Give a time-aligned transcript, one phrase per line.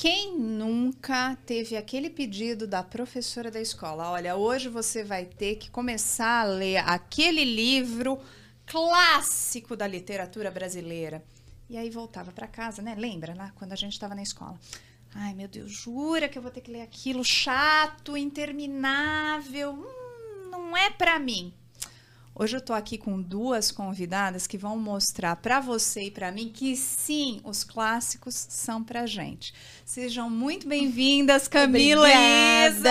[0.00, 4.12] Quem nunca teve aquele pedido da professora da escola?
[4.12, 8.16] Olha, hoje você vai ter que começar a ler aquele livro
[8.64, 11.24] clássico da literatura brasileira.
[11.68, 12.94] E aí voltava para casa, né?
[12.96, 14.56] Lembra lá quando a gente estava na escola?
[15.12, 19.72] Ai, meu Deus, jura que eu vou ter que ler aquilo chato, interminável?
[19.72, 21.52] Hum, não é para mim.
[22.40, 26.52] Hoje eu tô aqui com duas convidadas que vão mostrar para você e para mim
[26.54, 29.52] que sim, os clássicos são pra gente.
[29.84, 32.90] Sejam muito bem-vindas, Camila e Isa.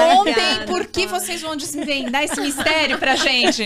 [0.00, 0.66] Contem Obrigada.
[0.66, 3.62] por que vocês vão desvendar esse mistério pra gente.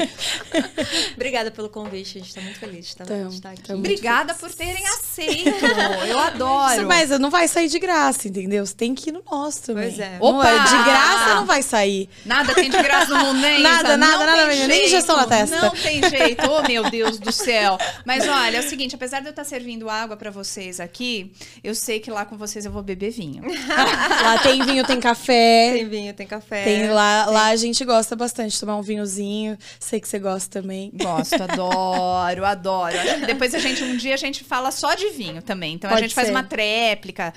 [1.14, 3.72] Obrigada pelo convite, a gente tá muito feliz de estar, então, de estar aqui.
[3.72, 5.64] Obrigada por terem aceito.
[6.08, 6.86] Eu adoro.
[6.86, 8.66] Mas não vai sair de graça, entendeu?
[8.66, 9.88] Você tem que ir no nosso também.
[9.88, 10.18] Pois é.
[10.20, 10.52] Opa!
[10.52, 12.10] Não, de graça não vai sair.
[12.26, 15.60] Nada tem de graça no mundo, nem Nada, nada, nada, nem injeção testa.
[15.60, 17.78] Não tem jeito, oh meu Deus do céu.
[18.04, 21.32] Mas olha, é o seguinte, apesar de eu estar servindo água para vocês aqui,
[21.62, 23.42] eu sei que lá com vocês eu vou beber vinho.
[24.22, 25.72] lá tem vinho, tem café.
[25.72, 26.64] Tem vinho, tem café.
[26.64, 27.34] Tem lá, tem.
[27.34, 29.58] lá a gente gosta bastante de tomar um vinhozinho.
[29.78, 30.92] Sei que você gosta também.
[30.94, 32.96] Gosto, adoro, adoro.
[33.26, 35.74] Depois a gente, um dia a gente fala só de vinho também.
[35.74, 36.20] Então Pode a gente ser.
[36.20, 37.32] faz uma tréplica.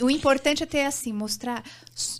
[0.00, 1.62] O importante é ter assim, mostrar.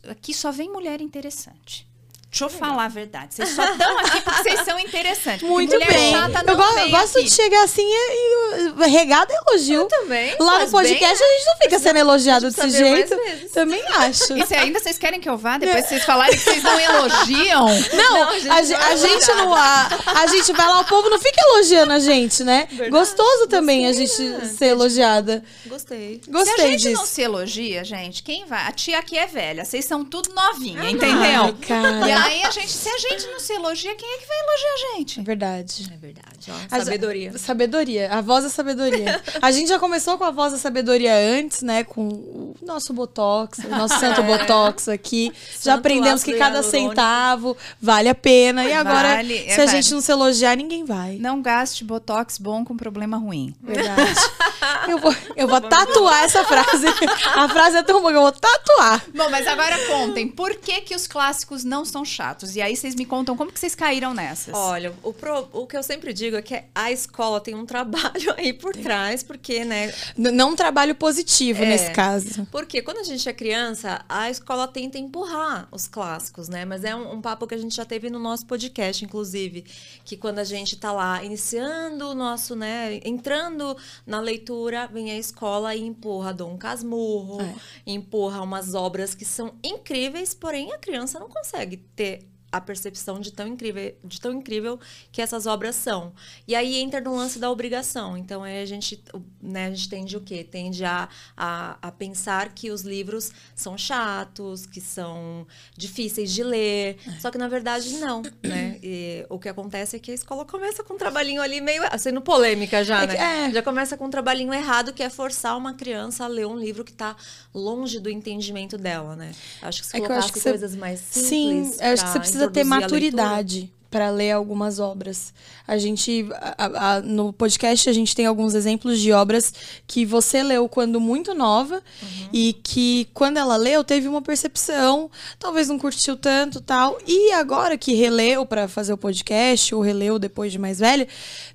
[0.08, 1.88] Aqui só vem mulher interessante.
[2.30, 3.34] Deixa eu falar a verdade.
[3.34, 4.60] Vocês só estão aqui porque vocês
[4.98, 5.48] são interessantes.
[5.48, 6.14] Muito bem.
[6.14, 7.28] eu go gosto aqui.
[7.28, 9.82] de chegar assim e, e regada elogio.
[9.82, 10.34] Eu também.
[10.38, 13.16] Lá no podcast bem, a gente não fica sendo elogiado desse jeito.
[13.52, 14.36] Também acho.
[14.36, 17.68] E se ainda vocês querem que eu vá, depois vocês falarem que vocês não elogiam.
[17.98, 19.54] Não, não a, gente, a, a gente não.
[19.54, 19.88] A,
[20.22, 22.66] a gente vai lá, o povo não fica elogiando a gente, né?
[22.70, 22.90] Verdade.
[22.90, 24.44] Gostoso também Gostei, a gente né?
[24.46, 25.42] ser elogiada.
[25.66, 26.20] Gostei.
[26.28, 26.94] Gostei se a gente disso.
[26.94, 28.66] não se elogia, gente, quem vai?
[28.66, 29.64] A tia aqui é velha.
[29.64, 31.56] Vocês são tudo novinha, ah, entendeu?
[31.70, 32.08] Ai.
[32.08, 34.72] E aí a gente, se a gente não se elogia, quem é que vai elogiar
[34.72, 34.87] a gente?
[35.18, 35.90] É verdade.
[35.92, 36.50] É verdade.
[36.50, 37.32] Ó, sabedoria.
[37.34, 38.12] A, sabedoria.
[38.12, 39.22] A voz da sabedoria.
[39.40, 41.84] a gente já começou com a voz da sabedoria antes, né?
[41.84, 44.24] Com o nosso Botox, o nosso santo é.
[44.24, 45.32] Botox aqui.
[45.50, 48.64] Santo já aprendemos que cada centavo vale a pena.
[48.64, 49.76] E agora, vale, é se a vale.
[49.76, 51.16] gente não se elogiar, ninguém vai.
[51.16, 53.54] Não gaste Botox bom com problema ruim.
[53.62, 54.20] Verdade.
[54.88, 56.86] eu vou, eu vou tatuar essa frase.
[57.34, 59.04] A frase é tão boa que eu vou tatuar.
[59.14, 62.56] Bom, mas agora contem, por que que os clássicos não são chatos?
[62.56, 64.54] E aí vocês me contam como que vocês caíram nessas.
[64.54, 68.34] Olha, o, pro, o que eu sempre digo é que a escola tem um trabalho
[68.38, 69.92] aí por trás, porque, né?
[70.16, 72.46] Não um trabalho positivo é, nesse caso.
[72.50, 76.64] Porque quando a gente é criança, a escola tenta empurrar os clássicos, né?
[76.64, 79.64] Mas é um, um papo que a gente já teve no nosso podcast, inclusive,
[80.04, 83.00] que quando a gente tá lá iniciando o nosso, né?
[83.04, 87.54] Entrando na leitura, vem a escola e empurra Dom Casmurro, é.
[87.86, 93.32] empurra umas obras que são incríveis, porém a criança não consegue ter a percepção de
[93.32, 94.80] tão incrível, de tão incrível
[95.12, 96.12] que essas obras são.
[96.46, 98.16] E aí entra no lance da obrigação.
[98.16, 99.02] Então a gente,
[99.40, 100.42] né, a gente tende o quê?
[100.42, 106.96] Tende a, a, a pensar que os livros são chatos, que são difíceis de ler.
[107.06, 107.20] É.
[107.20, 108.78] Só que na verdade não, né?
[108.82, 112.20] E o que acontece é que a escola começa com um trabalhinho ali meio sendo
[112.20, 113.48] polêmica já, é né?
[113.48, 113.52] É.
[113.52, 116.84] Já começa com um trabalhinho errado que é forçar uma criança a ler um livro
[116.84, 117.14] que está
[117.54, 119.32] longe do entendimento dela, né?
[119.60, 120.78] Acho que se é colocasse que coisas você...
[120.78, 121.28] mais simples.
[121.28, 125.32] Sim, acho que você precisa precisa ter maturidade para ler algumas obras.
[125.66, 126.26] A gente,
[126.58, 129.52] a, a, no podcast, a gente tem alguns exemplos de obras
[129.86, 132.28] que você leu quando muito nova uhum.
[132.32, 136.98] e que, quando ela leu, teve uma percepção, talvez não curtiu tanto tal.
[137.06, 141.08] E agora que releu para fazer o podcast, ou releu depois de mais velha,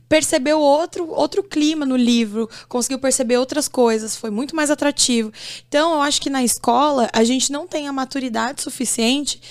[0.09, 5.31] percebeu outro, outro clima no livro, conseguiu perceber outras coisas, foi muito mais atrativo.
[5.67, 9.41] Então, eu acho que na escola, a gente não tem a maturidade suficiente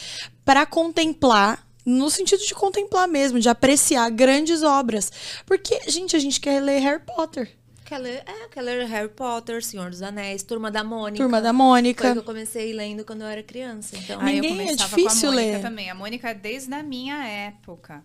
[0.44, 5.10] para contemplar no sentido de contemplar mesmo, de apreciar grandes obras.
[5.44, 7.50] Porque, gente, a gente quer ler Harry Potter.
[7.84, 11.22] Quer ler, é, quer ler Harry Potter, Senhor dos Anéis, Turma da Mônica.
[11.22, 12.04] Turma da Mônica.
[12.04, 13.96] Foi que eu comecei lendo quando eu era criança.
[13.98, 15.60] Então, Ninguém eu é difícil com a Mônica ler.
[15.60, 15.90] também.
[15.90, 18.02] A Mônica desde a minha época.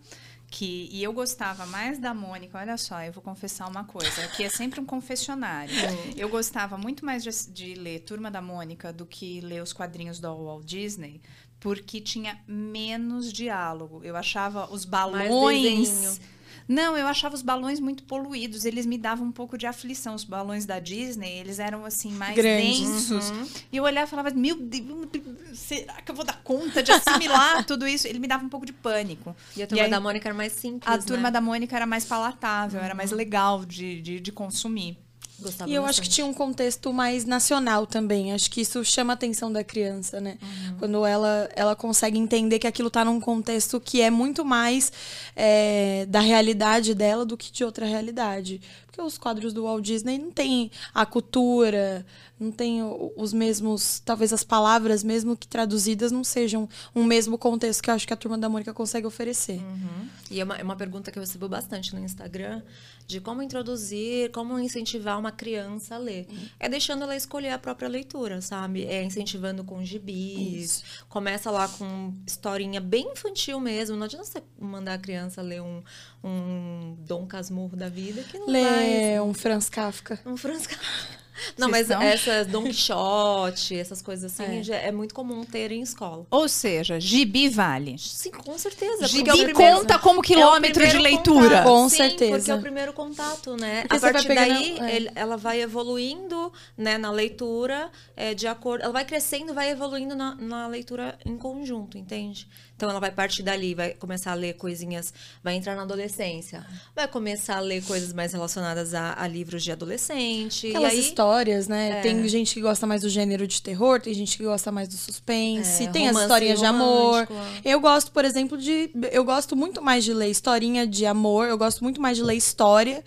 [0.50, 4.42] Que, e eu gostava mais da Mônica, olha só, eu vou confessar uma coisa, que
[4.42, 5.74] é sempre um confessionário.
[6.16, 10.18] Eu gostava muito mais de, de, ler Turma da Mônica do que ler os quadrinhos
[10.18, 11.20] do Walt Disney,
[11.60, 14.00] porque tinha menos diálogo.
[14.04, 16.20] Eu achava os balões.
[16.68, 18.66] Não, eu achava os balões muito poluídos.
[18.66, 20.14] Eles me davam um pouco de aflição.
[20.14, 22.80] Os balões da Disney, eles eram assim mais Grandes.
[22.80, 23.30] densos.
[23.30, 23.48] Uhum.
[23.72, 25.08] E eu olhava e falava: Meu Deus,
[25.54, 28.06] será que eu vou dar conta de assimilar tudo isso?
[28.06, 29.34] Ele me dava um pouco de pânico.
[29.56, 30.92] E a turma e aí, da Mônica era mais simples.
[30.92, 31.02] A né?
[31.02, 32.84] turma da Mônica era mais palatável, uhum.
[32.84, 33.16] era mais uhum.
[33.16, 34.98] legal de, de, de consumir.
[35.40, 36.00] Gostava e eu bastante.
[36.00, 38.32] acho que tinha um contexto mais nacional também.
[38.32, 40.36] Acho que isso chama a atenção da criança, né?
[40.42, 40.78] Uhum.
[40.78, 44.92] Quando ela, ela consegue entender que aquilo está num contexto que é muito mais
[45.36, 48.60] é, da realidade dela do que de outra realidade.
[48.86, 52.04] Porque os quadros do Walt Disney não tem a cultura,
[52.38, 52.80] não tem
[53.16, 57.94] os mesmos, talvez as palavras, mesmo que traduzidas, não sejam um mesmo contexto que eu
[57.94, 59.60] acho que a Turma da Mônica consegue oferecer.
[59.60, 60.08] Uhum.
[60.30, 62.60] E é uma, é uma pergunta que eu recebo bastante no Instagram,
[63.08, 66.26] de como introduzir, como incentivar uma criança a ler.
[66.28, 66.48] Uhum.
[66.60, 68.84] É deixando ela escolher a própria leitura, sabe?
[68.84, 70.62] É incentivando com gibis.
[70.62, 70.84] Isso.
[71.08, 73.96] Começa lá com historinha bem infantil mesmo.
[73.96, 75.82] Não adianta você mandar a criança ler um,
[76.22, 79.20] um Dom Casmurro da vida que não Lê vai.
[79.22, 80.20] um Franz Kafka.
[80.26, 81.27] Um Franz Kafka.
[81.56, 84.88] Não, mas essas Don Quixote, essas coisas assim, é.
[84.88, 84.92] é.
[84.92, 86.26] muito comum ter em escola.
[86.30, 87.96] Ou seja, gibi vale.
[87.98, 89.06] Sim, com certeza.
[89.06, 91.48] Gibi é conta como quilômetro é de leitura.
[91.48, 91.64] Contato.
[91.64, 92.36] Com Sim, certeza.
[92.36, 93.82] Porque é o primeiro contato, né?
[93.82, 94.96] Porque a partir daí, é.
[94.96, 98.82] ele, ela vai evoluindo né, na leitura, é, de acordo.
[98.82, 102.48] Ela vai crescendo, vai evoluindo na, na leitura em conjunto, entende?
[102.78, 105.12] Então ela vai partir dali, vai começar a ler coisinhas,
[105.42, 106.64] vai entrar na adolescência,
[106.94, 110.68] vai começar a ler coisas mais relacionadas a, a livros de adolescente.
[110.68, 111.27] Aquelas aí, histórias,
[111.68, 111.98] né?
[111.98, 112.00] É.
[112.00, 114.96] Tem gente que gosta mais do gênero de terror, tem gente que gosta mais do
[114.96, 117.28] suspense, é, tem as historinhas de amor.
[117.64, 118.90] Eu gosto, por exemplo, de.
[119.12, 122.34] Eu gosto muito mais de ler historinha de amor, eu gosto muito mais de ler
[122.34, 123.04] história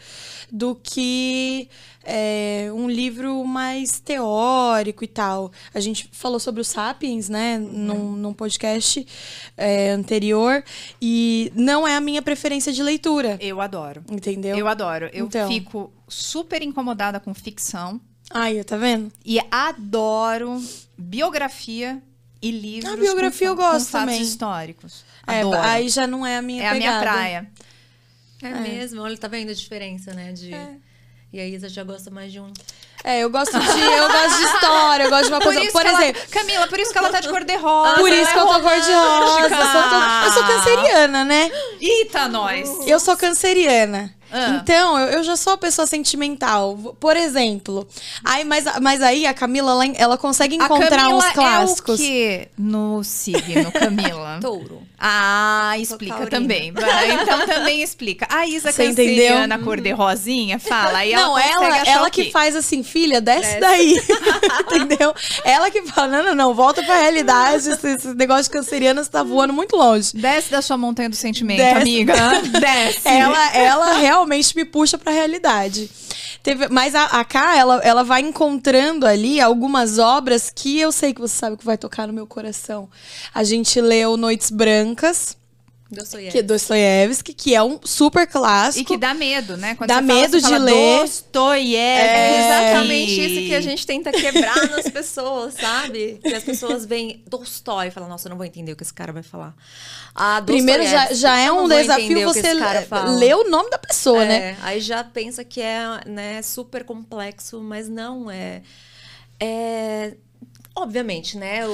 [0.51, 1.69] do que
[2.03, 5.51] é, um livro mais teórico e tal.
[5.73, 9.05] A gente falou sobre o Sapiens, né, num, num podcast
[9.55, 10.63] é, anterior,
[11.01, 13.37] e não é a minha preferência de leitura.
[13.39, 14.03] Eu adoro.
[14.11, 14.57] Entendeu?
[14.57, 15.09] Eu adoro.
[15.13, 15.47] Eu então.
[15.47, 18.01] fico super incomodada com ficção.
[18.33, 19.11] Ai, tá vendo?
[19.25, 20.61] E adoro
[20.97, 22.01] biografia
[22.41, 22.91] e livros.
[22.91, 24.21] A biografia com, eu gosto com também.
[24.21, 25.03] históricos.
[25.27, 26.97] É, aí já não é a minha É pegada.
[26.97, 27.51] a minha praia.
[28.41, 30.31] É, é, mesmo, olha, tá vendo a diferença, né?
[30.31, 30.53] De...
[30.53, 30.75] É.
[31.33, 32.51] E a Isa já gosta mais de um.
[33.03, 35.71] É, eu gosto de, eu gosto de história, eu gosto de uma por coisa.
[35.71, 36.21] Por exemplo.
[36.21, 37.95] Ela, Camila, por isso que ela tá de cor de rosa.
[37.95, 40.25] Por isso que eu tô cor de rosa.
[40.25, 41.49] Eu sou canceriana, né?
[41.79, 42.69] Eita, nós!
[42.85, 44.13] Eu sou canceriana.
[44.31, 44.61] Ah.
[44.61, 46.95] Então, eu, eu, já sou uma pessoa sentimental.
[46.99, 47.87] Por exemplo.
[48.23, 51.99] Aí, mas, mas aí a Camila, ela, ela consegue encontrar uns clássicos.
[51.99, 54.39] É o que no signo, Camila?
[54.41, 54.81] Touro.
[55.03, 56.71] Ah, explica também.
[57.21, 58.27] Então também explica.
[58.29, 59.65] A Isa Você canceriana entendeu?
[59.65, 60.99] cor de rosinha, fala.
[60.99, 63.59] Aí não, ela, ela, ela que faz assim, filha, desce, desce.
[63.59, 64.01] daí.
[64.61, 65.13] entendeu?
[65.43, 67.69] Ela que fala, não, não, não, volta pra realidade.
[67.69, 70.11] Esse, esse negócio de canceriana, você tá voando muito longe.
[70.15, 71.81] Desce da sua montanha do sentimento, desce.
[71.81, 72.13] amiga.
[72.59, 73.07] desce.
[73.07, 75.89] Ela, ela realmente me puxa para a realidade.
[76.43, 81.13] Teve, mas a, a Ká, ela, ela vai encontrando ali algumas obras que eu sei
[81.13, 82.89] que você sabe que vai tocar no meu coração.
[83.33, 85.37] A gente leu Noites Brancas.
[85.91, 86.31] Dostoiévski.
[86.31, 88.81] Que, é Dostoiévski, que é um super clássico.
[88.81, 89.75] E que dá medo, né?
[89.75, 91.01] Quando dá medo fala, de ler.
[91.01, 92.09] Dostoiévski.
[92.09, 96.19] É exatamente isso que a gente tenta quebrar nas pessoas, sabe?
[96.23, 98.93] Que as pessoas veem Tolstói e falam, nossa, eu não vou entender o que esse
[98.93, 99.53] cara vai falar.
[100.15, 104.57] Ah, Primeiro, já, já é um desafio você ler o nome da pessoa, é, né?
[104.61, 108.61] Aí já pensa que é né, super complexo, mas não é.
[109.39, 110.13] É
[110.73, 111.67] Obviamente, né?
[111.67, 111.73] O,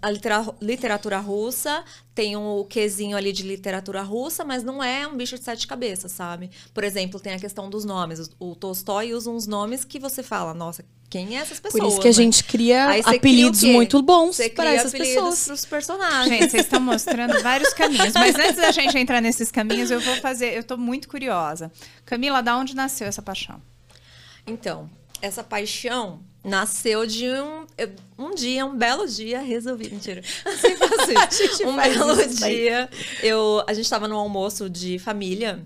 [0.00, 1.84] a litera, literatura russa
[2.14, 6.12] tem um quesinho ali de literatura russa, mas não é um bicho de sete cabeças,
[6.12, 6.50] sabe?
[6.72, 8.30] Por exemplo, tem a questão dos nomes.
[8.38, 11.82] O, Tolstói usa uns nomes que você fala, nossa, quem é essas pessoas?
[11.82, 15.44] Por isso que a gente cria apelidos cria muito bons para essas pessoas.
[15.44, 16.28] Para os personagens.
[16.28, 18.14] Gente, vocês estão mostrando vários caminhos.
[18.14, 20.54] Mas antes da gente entrar nesses caminhos, eu vou fazer.
[20.54, 21.70] Eu estou muito curiosa.
[22.04, 23.60] Camila, da onde nasceu essa paixão?
[24.46, 24.90] Então,
[25.20, 27.66] essa paixão nasceu de um,
[28.18, 29.90] um dia, um belo dia, resolvi.
[29.90, 30.22] Mentira.
[30.22, 31.66] Fazer.
[31.66, 32.90] um belo dia.
[33.22, 35.64] Eu, a gente estava no almoço de família.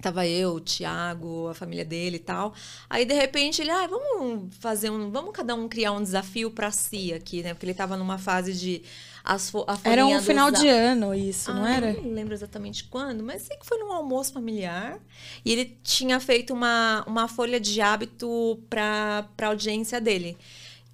[0.00, 2.52] Tava eu, o Thiago, a família dele e tal.
[2.90, 5.10] Aí, de repente, ele, ah, vamos fazer um.
[5.10, 7.54] Vamos cada um criar um desafio para si aqui, né?
[7.54, 8.82] Porque ele tava numa fase de
[9.24, 11.94] as fo a Era um final de ano isso, ah, não era?
[11.94, 15.00] Não lembro exatamente quando, mas sei que foi num almoço familiar.
[15.42, 20.36] E ele tinha feito uma, uma folha de hábito para a audiência dele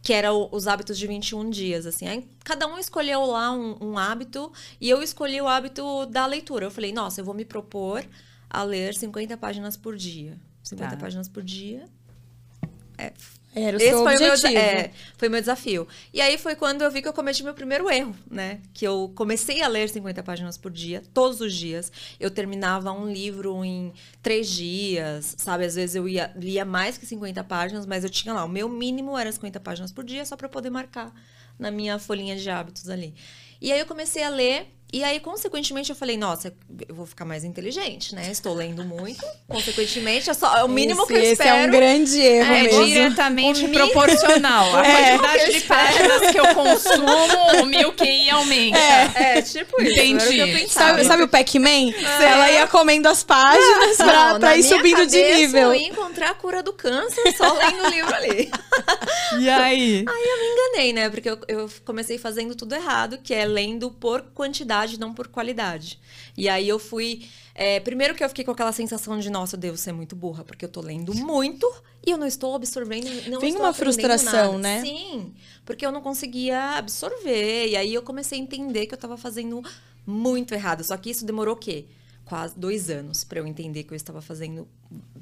[0.03, 2.07] que era o, os hábitos de 21 dias, assim.
[2.07, 6.65] Aí cada um escolheu lá um, um, hábito e eu escolhi o hábito da leitura.
[6.65, 8.03] Eu falei, nossa, eu vou me propor
[8.49, 10.39] a ler 50 páginas por dia.
[10.63, 10.97] 50 tá.
[10.97, 11.85] páginas por dia.
[12.97, 13.13] É,
[13.55, 14.49] era o Esse seu foi objetivo.
[14.49, 15.89] O meu, é, foi o meu desafio.
[16.13, 18.61] E aí foi quando eu vi que eu cometi meu primeiro erro, né?
[18.73, 21.91] Que eu comecei a ler 50 páginas por dia, todos os dias.
[22.21, 23.93] Eu terminava um livro em
[24.23, 25.65] três dias, sabe?
[25.65, 28.69] Às vezes eu ia, lia mais que 50 páginas, mas eu tinha lá, o meu
[28.69, 31.13] mínimo era 50 páginas por dia, só para poder marcar
[31.59, 33.15] na minha folhinha de hábitos ali.
[33.61, 36.53] E aí eu comecei a ler E aí, consequentemente, eu falei, nossa,
[36.89, 38.29] eu vou ficar mais inteligente, né?
[38.31, 39.25] Estou lendo muito.
[39.47, 41.57] Consequentemente, é, só, é o mínimo esse, que eu esse espero.
[41.57, 42.87] é um grande erro É mesmo.
[42.87, 44.77] diretamente O proporcional.
[44.77, 45.17] A É.
[45.19, 48.79] quantidade de páginas que eu consumo, o meu QI aumenta.
[49.15, 49.93] É, tipo isso.
[49.93, 50.39] Entendi.
[50.63, 50.69] Eu.
[50.69, 51.93] Sabe, sabe o Pac-Man?
[52.21, 55.73] Ela ia comendo as páginas pra, Não, pra na ir subindo de nível.
[55.73, 58.51] Eu ia encontrar a cura do câncer só lendo o livro ali.
[59.39, 60.05] E aí?
[60.71, 61.09] enganei, né?
[61.11, 65.99] Porque eu, eu comecei fazendo tudo errado, que é lendo por quantidade, não por qualidade.
[66.37, 67.27] E aí eu fui.
[67.55, 70.45] é, primeiro que eu fiquei com aquela sensação de, nossa, eu devo ser muito burra,
[70.45, 71.71] porque eu tô lendo muito
[72.07, 73.07] e eu não estou absorvendo.
[73.29, 74.59] Não Vem uma frustração, nada.
[74.59, 74.81] né?
[74.81, 75.35] Sim,
[75.65, 77.69] porque eu não conseguia absorver.
[77.69, 79.63] E aí eu comecei a entender que eu tava fazendo
[80.07, 80.83] muito errado.
[80.83, 81.87] Só que isso demorou o quê?
[82.25, 84.67] Quase dois anos para eu entender que eu estava fazendo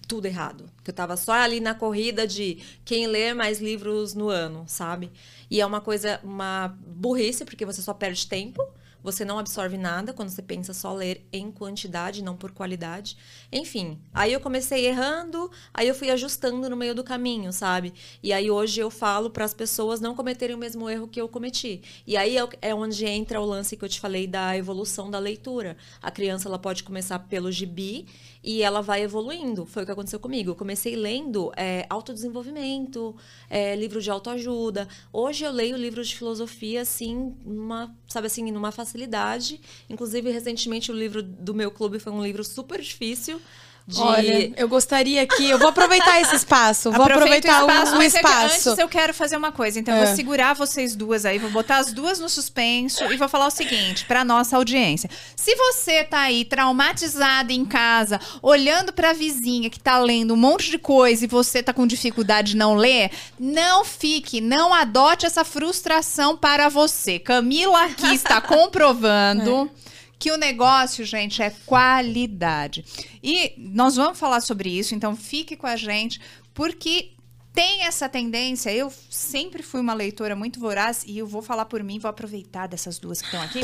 [0.06, 0.70] tudo errado.
[0.84, 5.10] Que eu tava só ali na corrida de quem lê mais livros no ano, sabe?
[5.50, 8.62] E é uma coisa, uma burrice, porque você só perde tempo.
[9.02, 13.16] Você não absorve nada quando você pensa só ler em quantidade, não por qualidade.
[13.52, 17.94] Enfim, aí eu comecei errando, aí eu fui ajustando no meio do caminho, sabe?
[18.22, 21.28] E aí hoje eu falo para as pessoas não cometerem o mesmo erro que eu
[21.28, 21.82] cometi.
[22.06, 25.18] E aí é é onde entra o lance que eu te falei da evolução da
[25.18, 25.76] leitura.
[26.02, 28.06] A criança ela pode começar pelo gibi
[28.42, 29.66] e ela vai evoluindo.
[29.66, 30.50] Foi o que aconteceu comigo.
[30.50, 33.14] Eu comecei lendo é, autodesenvolvimento,
[33.48, 34.88] é, livro de autoajuda.
[35.12, 39.60] Hoje eu leio livros de filosofia, assim, numa, sabe assim, numa facilidade.
[39.88, 43.40] Inclusive, recentemente, o livro do meu clube foi um livro super difícil.
[43.88, 44.02] De...
[44.02, 45.48] Olha, eu gostaria que.
[45.48, 46.92] Eu vou aproveitar esse espaço.
[46.92, 48.68] Vou Aproveita aproveitar o espaço, é que espaço.
[48.70, 49.80] antes eu quero fazer uma coisa.
[49.80, 50.06] Então, eu É.
[50.08, 53.50] vou segurar vocês duas aí, vou botar as duas no suspenso e vou falar o
[53.50, 55.08] seguinte pra nossa audiência.
[55.34, 60.70] Se você tá aí traumatizada em casa, olhando pra vizinha que tá lendo um monte
[60.70, 65.44] de coisa e você tá com dificuldade de não ler, não fique, não adote essa
[65.46, 67.18] frustração para você.
[67.18, 69.70] Camila aqui está comprovando.
[70.18, 72.84] Que o negócio, gente, é qualidade.
[73.22, 76.20] E nós vamos falar sobre isso, então fique com a gente,
[76.52, 77.12] porque
[77.58, 78.72] tem essa tendência.
[78.72, 82.68] Eu sempre fui uma leitora muito voraz e eu vou falar por mim, vou aproveitar
[82.68, 83.60] dessas duas que estão aqui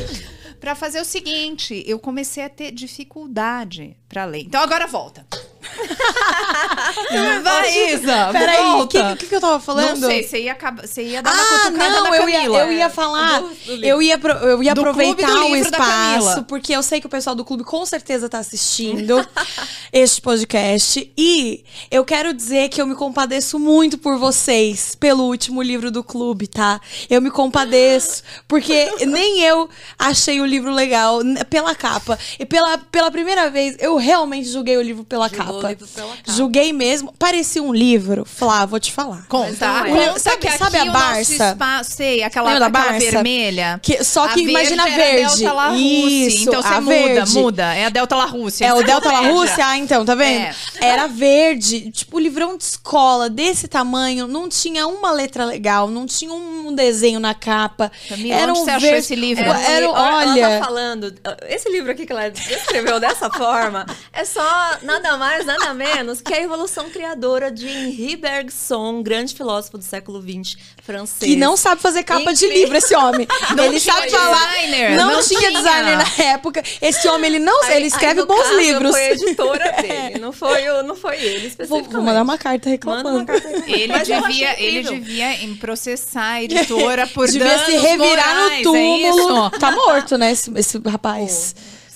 [0.58, 4.42] para fazer o seguinte: eu comecei a ter dificuldade para ler.
[4.42, 5.24] Então agora volta.
[7.42, 9.98] Vai, Isa, Peraí, o que, que, que eu tava falando?
[10.00, 12.58] Não sei, você ia, você ia dar uma Ah, cutucada não, na eu ia, Camila.
[12.58, 16.82] eu ia falar, Do- do eu ia, eu ia Do aproveitar o espaço, porque eu
[16.82, 19.26] sei que o pessoal do clube com certeza tá assistindo
[19.92, 21.12] este podcast.
[21.16, 26.02] E eu quero dizer que eu me compadeço muito por vocês, pelo último livro do
[26.02, 26.80] clube, tá?
[27.08, 29.68] Eu me compadeço, porque nem eu
[29.98, 32.18] achei o livro legal pela capa.
[32.38, 35.76] E pela, pela primeira vez, eu realmente julguei o livro pela Julgou o capa.
[35.76, 36.32] capa.
[36.32, 37.12] Julguei mesmo.
[37.18, 38.24] Parecia um livro.
[38.24, 39.26] Flá, vou te falar.
[39.28, 39.90] Conta, é.
[39.90, 41.48] conta Sabe- que aqui sabe a o nosso Barça?
[41.50, 43.10] espaço, sei, aquela, Lembra aquela Barça?
[43.10, 43.80] vermelha.
[43.82, 45.38] Que- só A que imagina verde era a verde.
[45.40, 47.34] Delta La Isso, então você a muda, verde.
[47.38, 47.74] muda.
[47.74, 48.64] É a Delta La Russe.
[48.64, 49.20] É o Delta La.
[49.20, 49.66] Rússia?
[49.66, 50.42] Ah, então, tá vendo?
[50.42, 50.54] É.
[50.80, 56.32] Era verde, tipo, livrão de escola, desse tamanho, não tinha uma letra legal, não tinha
[56.32, 57.90] um desenho na capa.
[58.08, 59.44] Camila, era onde um você achou verde- esse livro?
[59.44, 61.14] Era, era- Ela- Ela olha, tá falando,
[61.48, 64.42] esse livro aqui que ela escreveu dessa forma é só
[64.82, 70.20] nada mais, nada menos que a evolução criadora de Henri Bergson, grande filósofo do século
[70.22, 71.30] XX francês.
[71.30, 72.56] que não sabe fazer capa de Incrível.
[72.62, 73.26] livro, esse homem.
[73.56, 74.46] Não ele tinha sabe falar.
[74.54, 75.52] designer, Não, não tinha, tinha.
[75.52, 76.62] designer na época.
[76.82, 78.90] Esse homem, ele não Aí- ele escreve aí, no bons caso, livros.
[78.90, 81.92] Foi a editora dele, não foi, o- não foi ele Vou, especificamente.
[81.92, 83.08] vou mandar uma carta reclamando.
[83.10, 83.74] uma carta reclamando.
[83.74, 88.34] Ele Mas eu devia, ele devia em processar a editora por Devia danos se revirar
[88.34, 89.46] morais, no túmulo.
[89.54, 91.54] É tá morto, né, esse, esse rapaz.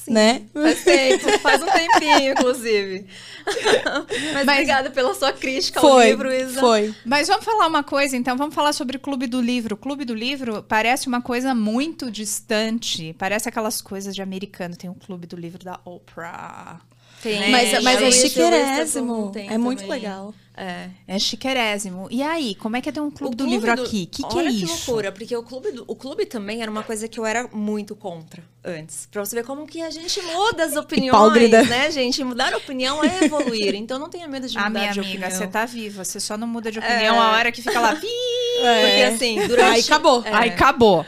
[0.08, 0.42] Sim, né?
[0.52, 3.06] Faz tempo, faz um tempinho, inclusive.
[4.34, 6.60] Mas, Mas- obrigada pela sua crítica ao Foi, livro, Isa.
[6.60, 6.94] foi.
[7.04, 9.74] Mas vamos falar uma coisa, então, vamos falar sobre o Clube do Livro.
[9.74, 13.14] O Clube do Livro parece uma coisa muito distante.
[13.18, 14.76] Parece aquelas coisas de americano.
[14.76, 16.80] Tem o Clube do Livro da Oprah.
[17.22, 19.32] Tem, Mas, e mas é chiquerésimo.
[19.34, 19.92] É muito também.
[20.00, 20.34] legal.
[20.60, 20.90] É.
[21.06, 22.08] É chiquerésimo.
[22.10, 24.08] E aí, como é que é ter um Clube O do clube Livro do- aqui?
[24.10, 24.66] O que, que é Olha isso?
[24.66, 27.48] que loucura, porque o clube, do- o clube também era uma coisa que eu era
[27.52, 29.06] muito contra antes.
[29.10, 32.22] Pra você ver como que a gente muda as opiniões, né, gente?
[32.24, 33.74] Mudar opinião é evoluir.
[33.74, 35.38] Então não tenha medo de Ah, mudar minha de amiga, opinião.
[35.38, 36.04] você tá viva.
[36.04, 37.94] Você só não muda de opinião a hora que fica lá.
[37.94, 38.06] "Pi".
[38.58, 39.70] Porque assim, durante...
[39.70, 40.22] Aí acabou.
[40.24, 40.34] É.
[40.34, 41.06] Aí acabou.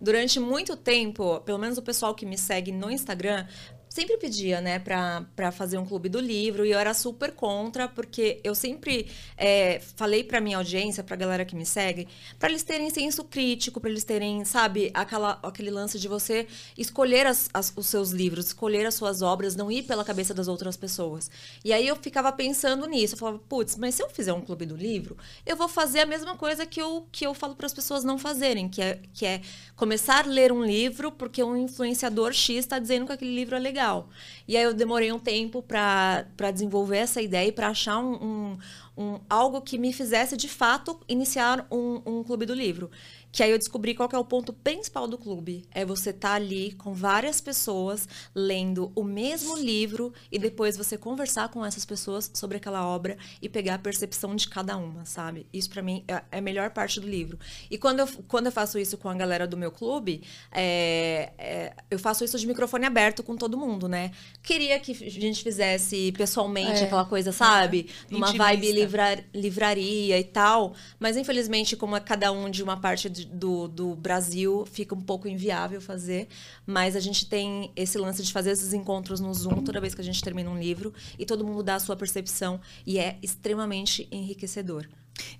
[0.00, 3.46] Durante muito tempo, pelo menos o pessoal que me segue no Instagram,
[3.92, 7.86] sempre pedia, né, pra, pra fazer um clube do livro, e eu era super contra,
[7.86, 9.06] porque eu sempre
[9.36, 12.08] é, falei pra minha audiência, pra galera que me segue,
[12.38, 16.46] para eles terem senso crítico, para eles terem, sabe, aquela, aquele lance de você
[16.76, 20.48] escolher as, as, os seus livros, escolher as suas obras, não ir pela cabeça das
[20.48, 21.30] outras pessoas.
[21.62, 24.64] E aí eu ficava pensando nisso, eu falava, putz, mas se eu fizer um clube
[24.64, 27.74] do livro, eu vou fazer a mesma coisa que eu, que eu falo para as
[27.74, 29.42] pessoas não fazerem, que é, que é
[29.76, 33.58] começar a ler um livro porque um influenciador X está dizendo que aquele livro é
[33.58, 34.08] legal legal.
[34.46, 38.58] E aí eu demorei um tempo para desenvolver essa ideia e para achar um, um,
[38.96, 42.90] um, algo que me fizesse, de fato, iniciar um, um clube do livro.
[43.32, 45.64] Que aí eu descobri qual é o ponto principal do clube.
[45.72, 50.98] É você estar tá ali com várias pessoas lendo o mesmo livro e depois você
[50.98, 55.46] conversar com essas pessoas sobre aquela obra e pegar a percepção de cada uma, sabe?
[55.50, 57.38] Isso para mim é, é a melhor parte do livro.
[57.70, 61.72] E quando eu, quando eu faço isso com a galera do meu clube, é, é,
[61.90, 64.10] eu faço isso de microfone aberto com todo mundo, né?
[64.42, 66.84] Queria que a gente fizesse pessoalmente é.
[66.84, 67.88] aquela coisa, sabe?
[68.10, 70.74] Numa vibe livrar, livraria e tal.
[70.98, 75.00] Mas infelizmente, como é cada um de uma parte de do, do Brasil fica um
[75.00, 76.28] pouco inviável fazer,
[76.66, 80.00] mas a gente tem esse lance de fazer esses encontros no Zoom toda vez que
[80.00, 84.08] a gente termina um livro e todo mundo dá a sua percepção e é extremamente
[84.10, 84.88] enriquecedor.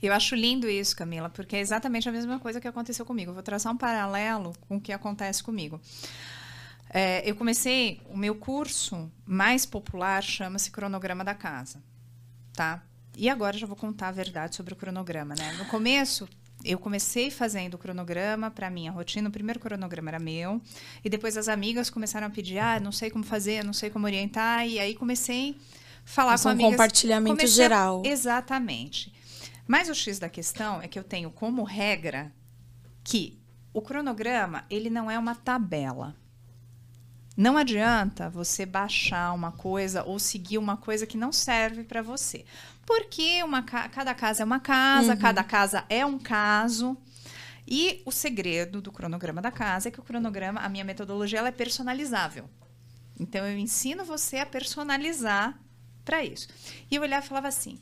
[0.02, 3.32] Eu acho lindo isso, Camila, porque é exatamente a mesma coisa que aconteceu comigo.
[3.32, 5.80] Vou traçar um paralelo com o que acontece comigo.
[6.90, 11.82] É, eu comecei, o meu curso mais popular chama-se Cronograma da Casa,
[12.52, 12.82] tá?
[13.16, 15.52] E agora já vou contar a verdade sobre o cronograma, né?
[15.54, 16.28] No começo,
[16.64, 19.28] eu comecei fazendo o cronograma para minha rotina.
[19.28, 20.60] O primeiro cronograma era meu.
[21.04, 24.06] E depois as amigas começaram a pedir: ah, não sei como fazer, não sei como
[24.06, 24.66] orientar.
[24.66, 25.54] E aí comecei a
[26.04, 26.68] falar Mas com um amigas.
[26.68, 28.02] Um compartilhamento comecei geral.
[28.04, 29.12] Exatamente.
[29.66, 32.32] Mas o X da questão é que eu tenho como regra
[33.04, 33.38] que
[33.72, 36.14] o cronograma ele não é uma tabela.
[37.36, 42.44] Não adianta você baixar uma coisa ou seguir uma coisa que não serve para você.
[42.86, 45.18] Porque uma, cada casa é uma casa, uhum.
[45.18, 46.96] cada casa é um caso.
[47.66, 51.48] E o segredo do cronograma da casa é que o cronograma, a minha metodologia, ela
[51.48, 52.48] é personalizável.
[53.18, 55.58] Então eu ensino você a personalizar
[56.04, 56.48] para isso.
[56.90, 57.78] E eu olhava e falava assim,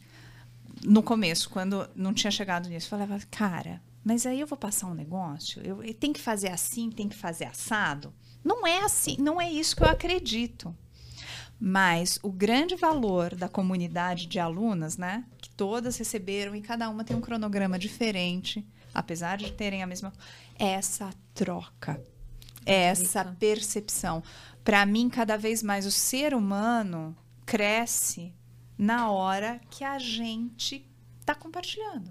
[0.84, 4.86] no começo, quando não tinha chegado nisso, eu falava, cara, mas aí eu vou passar
[4.86, 8.12] um negócio, eu, eu tenho que fazer assim, tem que fazer assado.
[8.44, 10.74] Não é assim, não é isso que eu acredito.
[11.60, 17.04] Mas o grande valor da comunidade de alunas, né, que todas receberam e cada uma
[17.04, 20.10] tem um cronograma diferente, apesar de terem a mesma,
[20.58, 22.02] é essa troca,
[22.64, 24.22] é essa percepção.
[24.64, 27.14] Para mim, cada vez mais o ser humano
[27.44, 28.32] cresce
[28.78, 30.88] na hora que a gente
[31.20, 32.10] está compartilhando.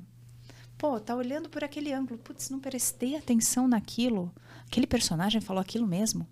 [0.77, 4.31] Pô, tá olhando por aquele ângulo, putz, não prestei atenção naquilo.
[4.67, 6.27] Aquele personagem falou aquilo mesmo.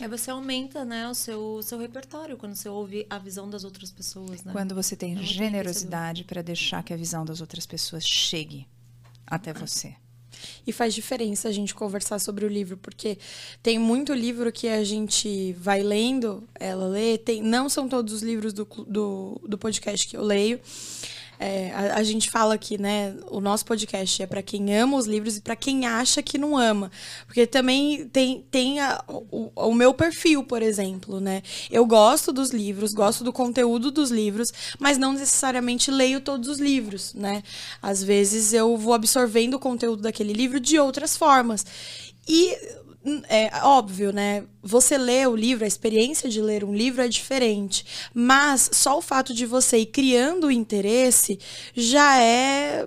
[0.00, 3.90] Aí você aumenta, né, o seu, seu repertório quando você ouve a visão das outras
[3.90, 4.52] pessoas, né?
[4.52, 8.66] Quando você tem é generosidade para deixar que a visão das outras pessoas chegue
[9.26, 9.94] até você.
[10.66, 13.18] E faz diferença a gente conversar sobre o livro, porque
[13.62, 18.22] tem muito livro que a gente vai lendo, ela lê, tem, não são todos os
[18.22, 20.60] livros do, do, do podcast que eu leio,
[21.38, 25.06] é, a, a, gente fala que, né, o nosso podcast é para quem ama os
[25.06, 26.90] livros e para quem acha que não ama.
[27.26, 31.42] Porque também tem, tem a, o, o, meu perfil, por exemplo, né?
[31.70, 36.58] Eu gosto dos livros, gosto do conteúdo dos livros, mas não necessariamente leio todos os
[36.58, 37.42] livros, né?
[37.80, 41.66] Às vezes eu vou absorvendo o conteúdo daquele livro de outras formas.
[42.28, 42.56] E
[43.28, 44.44] é óbvio, né?
[44.62, 47.84] Você lê o livro, a experiência de ler um livro é diferente,
[48.14, 51.38] mas só o fato de você ir criando o interesse
[51.74, 52.86] já é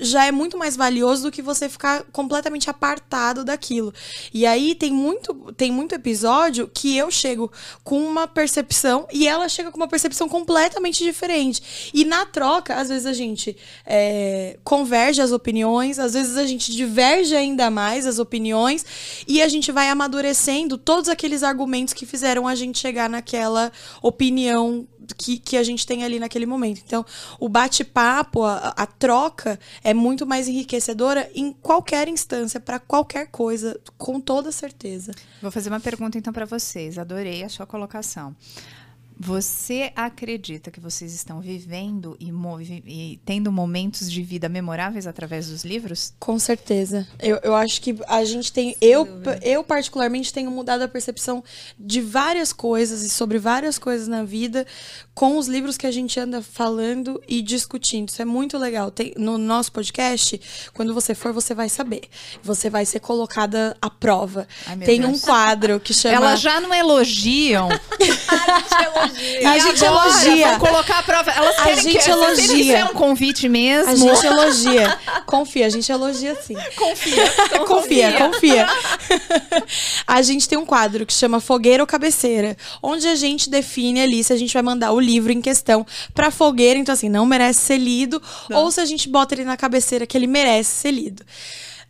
[0.00, 3.92] já é muito mais valioso do que você ficar completamente apartado daquilo.
[4.32, 7.50] E aí tem muito, tem muito episódio que eu chego
[7.82, 11.90] com uma percepção e ela chega com uma percepção completamente diferente.
[11.92, 16.72] E na troca, às vezes a gente é, converge as opiniões, às vezes a gente
[16.72, 18.84] diverge ainda mais as opiniões
[19.26, 24.86] e a gente vai amadurecendo todos aqueles argumentos que fizeram a gente chegar naquela opinião
[25.16, 26.82] que, que a gente tem ali naquele momento.
[26.84, 27.04] Então,
[27.38, 33.78] o bate-papo, a, a, troca é muito mais enriquecedora em qualquer instância, para qualquer coisa,
[33.96, 35.12] com toda certeza.
[35.40, 36.98] Vou fazer uma pergunta então para vocês.
[36.98, 38.34] Adorei a sua colocação.
[39.18, 42.32] Você acredita que vocês estão vivendo e,
[42.86, 46.14] e, tendo momentos de vida memoráveis através dos livros?
[46.18, 47.06] Com certeza.
[47.20, 48.76] Eu, eu acho que a gente tem.
[48.80, 49.06] eu,
[49.42, 51.42] eu, particularmente, tenho mudado a percepção
[51.78, 54.66] de várias coisas e sobre várias coisas na vida
[55.14, 58.08] com os livros que a gente anda falando e discutindo.
[58.08, 58.90] Isso é muito legal.
[58.90, 60.40] Tem, no nosso podcast,
[60.72, 62.02] quando você for, você vai saber.
[62.42, 64.48] Você vai ser colocada à prova.
[64.66, 65.12] Ai, tem Deus.
[65.12, 66.16] um quadro que chama.
[66.16, 67.68] Elas já não elogiam.
[69.44, 70.58] A gente elogia.
[70.58, 71.30] Vou colocar a prova.
[71.30, 72.44] Elas a gente que, elogia.
[72.44, 73.90] Isso é um convite mesmo.
[73.90, 74.98] A gente elogia.
[75.26, 76.54] Confia, a gente elogia sim.
[76.76, 77.32] Confia.
[77.46, 78.66] Então confia, confia.
[80.06, 84.22] a gente tem um quadro que chama Fogueira ou Cabeceira, onde a gente define ali
[84.22, 87.60] se a gente vai mandar o livro em questão pra fogueira, então assim, não merece
[87.60, 88.58] ser lido, não.
[88.58, 91.24] ou se a gente bota ele na cabeceira que ele merece ser lido.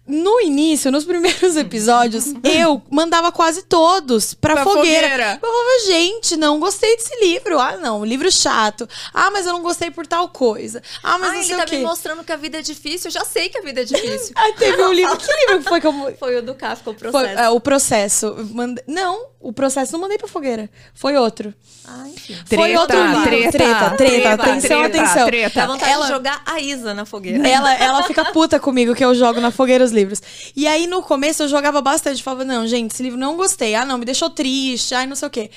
[0.07, 5.09] No início, nos primeiros episódios, eu mandava quase todos pra, pra fogueira.
[5.09, 5.41] fogueira.
[5.41, 7.59] Eu falava, gente, não gostei desse livro.
[7.61, 8.89] Ah, não, livro chato.
[9.15, 10.83] Ah, mas eu não gostei por tal coisa.
[11.03, 13.09] Ah, mas ah, não sei ele tá me mostrando que a vida é difícil.
[13.09, 14.33] Eu já sei que a vida é difícil.
[14.35, 15.17] Aí teve um livro.
[15.17, 16.17] Que livro foi que eu.
[16.19, 17.35] Foi o do Kafka, o processo.
[17.35, 18.37] Foi, é, o processo.
[18.51, 18.83] Mande...
[18.89, 20.71] Não, o processo não mandei pra fogueira.
[20.95, 21.53] Foi outro.
[21.85, 22.35] Ah, enfim.
[22.47, 23.23] Foi treta, outro livro.
[23.23, 23.97] Treta, treta, treta.
[23.97, 25.27] treta atenção, treta, atenção.
[25.27, 25.61] Treta.
[25.61, 26.07] Dá vontade ela...
[26.07, 27.47] de jogar a Isa na fogueira.
[27.47, 30.23] Ela, ela fica puta comigo que eu jogo na fogueira os livros.
[30.55, 32.23] E aí, no começo, eu jogava bastante.
[32.23, 33.75] Falava, não, gente, esse livro não gostei.
[33.75, 34.95] Ah, não, me deixou triste.
[34.95, 35.51] Ai, não sei o quê.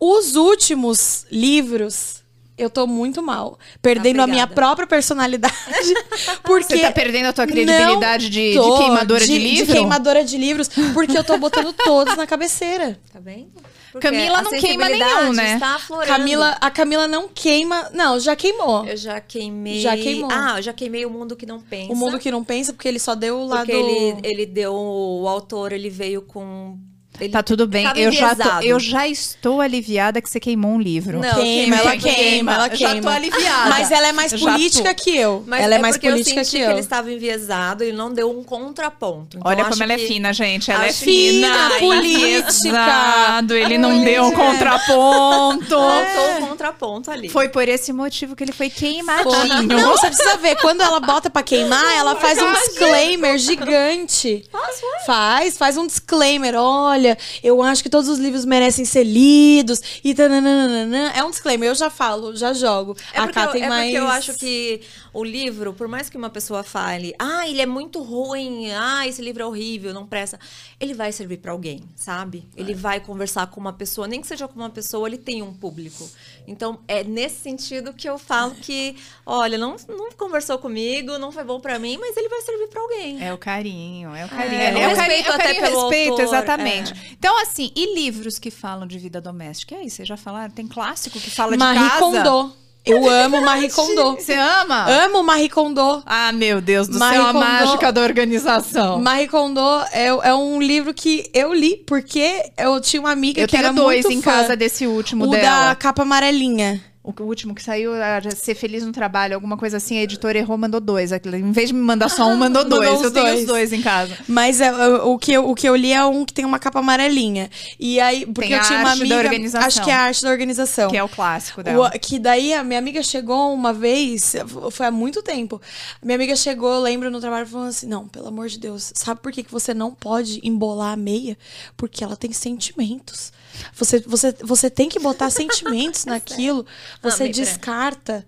[0.00, 2.22] Os últimos livros
[2.56, 3.58] eu tô muito mal.
[3.82, 5.54] Perdendo a minha própria personalidade.
[6.42, 9.66] Porque Você tá perdendo a tua credibilidade de, de, queimadora de, de livro?
[9.66, 12.98] De queimadora de livros, porque eu tô botando todos na cabeceira.
[13.12, 13.50] Tá vendo?
[13.92, 15.58] Porque Camila não queima nenhum, né?
[16.06, 17.90] Camila, a Camila não queima.
[17.92, 18.84] Não, já queimou.
[18.84, 19.80] Eu já queimei.
[19.80, 20.30] Já queimou.
[20.30, 21.92] Ah, eu já queimei o mundo que não pensa.
[21.92, 23.66] O mundo que não pensa, porque ele só deu o lado.
[23.66, 24.74] Porque ele, ele deu.
[24.74, 26.78] O autor, ele veio com
[27.20, 27.86] ele tá tudo bem.
[27.96, 31.20] Eu já, tô, eu já estou aliviada que você queimou um livro.
[31.20, 32.92] Não, queima, ela queima, queima, ela queima.
[32.92, 33.70] Eu já tô aliviada.
[33.70, 35.44] Mas ela é mais política que eu.
[35.46, 36.66] Mas ela é, é mais política eu que eu.
[36.66, 39.38] Que ele estava enviesado e não deu um contraponto.
[39.38, 40.70] Então, Olha como ela é fina, gente.
[40.70, 41.70] Ela é fina.
[41.78, 43.44] política.
[43.50, 45.66] Ele não deu um contraponto.
[45.68, 47.28] Faltou um contraponto ali.
[47.28, 49.62] Foi por esse motivo que ele foi queimadinho.
[49.68, 50.56] Não, você precisa ver.
[50.56, 54.44] Quando ela bota pra queimar, ela faz um disclaimer gigante.
[54.50, 55.58] Faz, faz.
[55.58, 56.54] Faz um disclaimer.
[56.56, 57.05] Olha,
[57.42, 61.12] eu acho que todos os livros merecem ser lidos e tananana.
[61.14, 62.96] É um disclaimer, eu já falo, já jogo.
[63.12, 63.84] É Cá tem é mais.
[63.90, 64.80] Porque eu acho que
[65.12, 69.20] o livro, por mais que uma pessoa fale, ah, ele é muito ruim, ah, esse
[69.20, 70.38] livro é horrível, não presta,
[70.80, 72.44] ele vai servir para alguém, sabe?
[72.56, 75.52] Ele vai conversar com uma pessoa, nem que seja com uma pessoa, ele tem um
[75.52, 76.08] público.
[76.46, 81.44] Então, é nesse sentido que eu falo que, olha, não, não conversou comigo, não foi
[81.44, 83.22] bom para mim, mas ele vai servir para alguém.
[83.22, 84.60] É o carinho, é o carinho.
[84.60, 86.92] É, é o respeito até carinho, pelo respeito, autor, exatamente.
[86.92, 86.96] É.
[87.12, 89.74] Então, assim, e livros que falam de vida doméstica?
[89.74, 90.52] E aí, vocês já falaram?
[90.52, 92.00] Tem clássico que fala Marie de casa?
[92.00, 92.65] Kondo.
[92.86, 94.12] Eu amo Marie Kondo.
[94.12, 94.86] Você ama?
[94.88, 96.02] Amo Marie Kondo.
[96.06, 99.00] Ah, meu Deus do Marie céu, Kondo, a mágica da organização.
[99.00, 103.48] Marie Kondo é, é um livro que eu li porque eu tinha uma amiga eu
[103.48, 105.64] que era muito Eu tenho dois em casa desse último o dela.
[105.64, 109.76] O da capa amarelinha o último que saiu era Ser Feliz no Trabalho, alguma coisa
[109.76, 111.12] assim, a editora errou, mandou dois.
[111.12, 112.90] Em vez de me mandar só um, mandou dois.
[112.90, 113.24] Mandou eu dois.
[113.24, 114.16] tenho os dois em casa.
[114.26, 116.80] Mas é, o, que eu, o que eu li é um que tem uma capa
[116.80, 117.50] amarelinha.
[117.78, 119.16] E aí, porque eu tinha uma amiga.
[119.60, 120.90] Acho que é a arte da organização.
[120.90, 121.92] Que é o clássico dela.
[121.94, 124.34] O, que daí a minha amiga chegou uma vez,
[124.70, 125.60] foi há muito tempo.
[126.02, 129.32] Minha amiga chegou, lembro, no trabalho, falando assim: não, pelo amor de Deus, sabe por
[129.32, 131.38] que, que você não pode embolar a meia?
[131.76, 133.32] Porque ela tem sentimentos.
[133.74, 136.66] Você, você, você tem que botar sentimentos naquilo.
[137.02, 138.26] Você ah, descarta.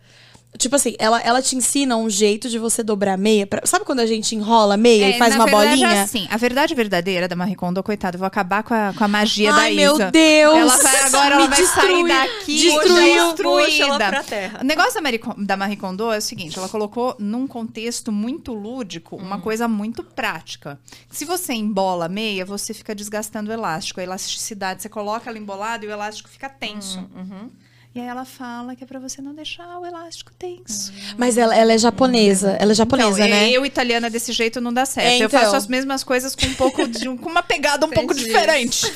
[0.57, 3.47] Tipo assim, ela, ela te ensina um jeito de você dobrar meia.
[3.47, 3.61] Pra...
[3.65, 6.03] Sabe quando a gente enrola meia é, e faz uma verdade, bolinha?
[6.03, 9.09] Assim, a verdade verdadeira da Marie Kondo, coitada, eu vou acabar com a, com a
[9.09, 9.99] magia Ai, da Isa.
[9.99, 10.57] meu Deus!
[10.57, 13.85] Ela vai agora, ela vai sair daqui destruiu, destruída.
[13.85, 14.61] Ela pra terra.
[14.63, 18.55] O negócio da Marie, da Marie Kondo é o seguinte, ela colocou num contexto muito
[18.55, 19.41] lúdico uma hum.
[19.41, 20.81] coisa muito prática.
[21.11, 24.01] Se você embola meia, você fica desgastando o elástico.
[24.01, 26.99] A elasticidade, você coloca ela embolada e o elástico fica tenso.
[26.99, 27.51] Hum, uhum.
[27.99, 30.93] E aí ela fala que é para você não deixar o elástico tenso.
[31.17, 32.57] Mas ela, ela é japonesa.
[32.61, 33.51] Ela é japonesa, então, né?
[33.51, 35.05] Eu, italiana, desse jeito não dá certo.
[35.05, 35.25] É, então.
[35.25, 38.87] Eu faço as mesmas coisas com um pouco de, com uma pegada um pouco diferente.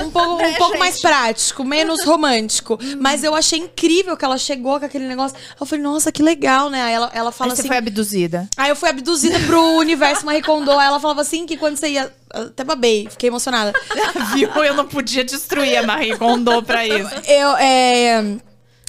[0.00, 2.78] Um pouco, um pouco mais prático, menos romântico.
[2.80, 2.98] Hum.
[3.00, 5.36] Mas eu achei incrível que ela chegou com aquele negócio.
[5.58, 6.80] Eu falei, nossa, que legal, né?
[6.80, 7.62] Aí ela, ela fala aí assim.
[7.62, 8.48] Você foi abduzida.
[8.56, 10.70] Aí eu fui abduzida pro universo Marie Kondo.
[10.70, 13.72] Aí ela falava assim que quando você ia até babei, fiquei emocionada.
[14.34, 14.48] Viu?
[14.64, 17.14] Eu não podia destruir a Marie Kondo pra isso.
[17.26, 18.36] Eu, é...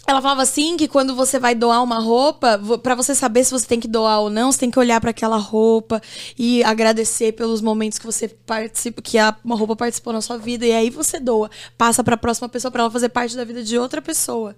[0.07, 3.65] ela falava assim que quando você vai doar uma roupa, para você saber se você
[3.67, 6.01] tem que doar ou não, você tem que olhar para aquela roupa
[6.37, 10.65] e agradecer pelos momentos que você participa, que a uma roupa participou na sua vida
[10.65, 13.63] e aí você doa, passa para a próxima pessoa para ela fazer parte da vida
[13.63, 14.55] de outra pessoa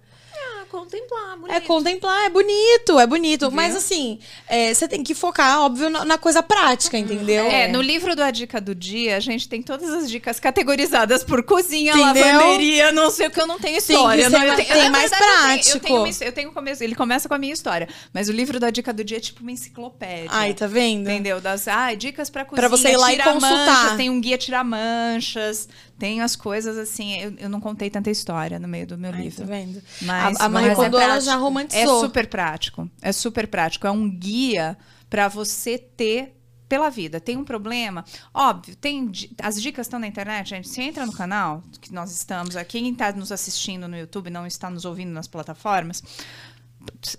[0.67, 1.55] contemplar, bonito.
[1.55, 3.47] É contemplar, é bonito, é bonito.
[3.47, 3.55] Viu?
[3.55, 7.45] Mas assim, é, você tem que focar, óbvio, na, na, coisa prática, entendeu?
[7.45, 11.23] É, no livro do A Dica do Dia, a gente tem todas as dicas categorizadas
[11.23, 12.25] por cozinha, entendeu?
[12.25, 14.29] lavanderia, não sei o que eu não tenho história.
[14.29, 15.77] Tem, não, tem, tem mais prático.
[15.77, 18.31] Eu tenho, eu tenho, eu tenho começo, ele começa com a minha história, mas o
[18.31, 20.29] livro da Dica do Dia é tipo uma enciclopédia.
[20.31, 21.09] Ai, tá vendo?
[21.09, 21.39] Entendeu?
[21.41, 22.67] Das ah, dicas pra cozinha.
[22.67, 23.83] Pra você ir lá e consultar.
[23.83, 27.19] Manchas, tem um guia tirar manchas, tem as coisas assim.
[27.19, 29.45] Eu, eu não contei tanta história no meio do meu Ai, livro.
[29.45, 29.81] Tá vendo?
[30.01, 31.97] Mas, a, a Marie Kondo, é ela já romantizou.
[31.97, 32.89] É super prático.
[33.01, 33.87] É super prático.
[33.87, 34.77] É um guia
[35.09, 37.19] para você ter pela vida.
[37.19, 38.03] Tem um problema?
[38.33, 40.67] Óbvio, tem as dicas estão na internet, gente.
[40.67, 44.45] Se entra no canal que nós estamos aqui, quem está nos assistindo no YouTube, não
[44.45, 46.03] está nos ouvindo nas plataformas,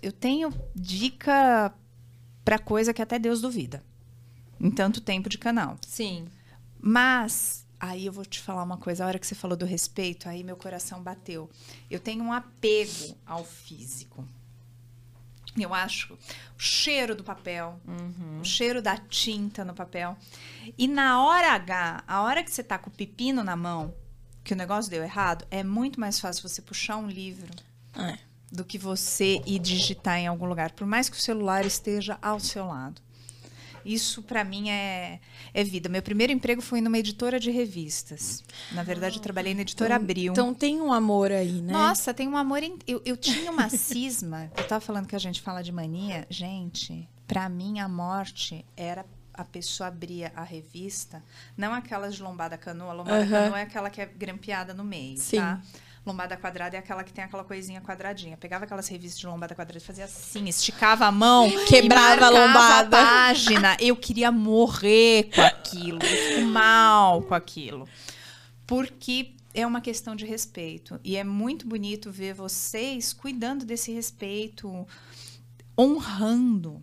[0.03, 1.73] eu tenho dica
[2.45, 3.83] para coisa que até Deus duvida.
[4.61, 5.77] Em tanto tempo de canal.
[5.87, 6.27] Sim.
[6.81, 10.29] Mas Aí eu vou te falar uma coisa, a hora que você falou do respeito,
[10.29, 11.49] aí meu coração bateu.
[11.91, 14.27] Eu tenho um apego ao físico.
[15.57, 18.41] Eu acho o cheiro do papel, uhum.
[18.41, 20.17] o cheiro da tinta no papel.
[20.77, 23.95] E na hora H, a hora que você tá com o pepino na mão,
[24.45, 27.53] que o negócio deu errado, é muito mais fácil você puxar um livro
[27.97, 28.19] é.
[28.51, 32.41] do que você ir digitar em algum lugar, por mais que o celular esteja ao
[32.41, 33.01] seu lado.
[33.89, 35.19] Isso para mim é,
[35.55, 35.89] é vida.
[35.89, 38.45] Meu primeiro emprego foi numa editora de revistas.
[38.73, 40.33] Na verdade, eu trabalhei na editora então, Abril.
[40.33, 41.73] Então tem um amor aí, né?
[41.73, 42.63] Nossa, tem um amor.
[42.63, 42.79] In...
[42.87, 44.53] Eu, eu tinha uma cisma.
[44.57, 46.27] eu tava falando que a gente fala de mania.
[46.29, 51.23] Gente, para mim a morte era a pessoa abria a revista,
[51.57, 52.93] não aquelas de lombada canoa.
[52.93, 53.31] Lombada uhum.
[53.31, 55.37] canoa é aquela que é grampeada no meio, Sim.
[55.39, 55.63] tá?
[56.07, 58.37] Lombada quadrada é aquela que tem aquela coisinha quadradinha.
[58.37, 63.01] Pegava aquelas revistas de lombada quadrada e fazia assim, esticava a mão, quebrava a lombada.
[63.01, 63.77] A página.
[63.81, 67.89] Eu queria morrer com aquilo, eu fico mal com aquilo.
[68.67, 71.01] Porque é uma questão de respeito.
[71.03, 74.87] E é muito bonito ver vocês cuidando desse respeito,
[75.77, 76.83] honrando,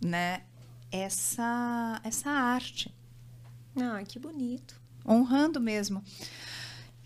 [0.00, 0.42] né,
[0.90, 2.94] essa essa arte.
[3.76, 4.80] Ah, que bonito.
[5.06, 6.02] Honrando mesmo.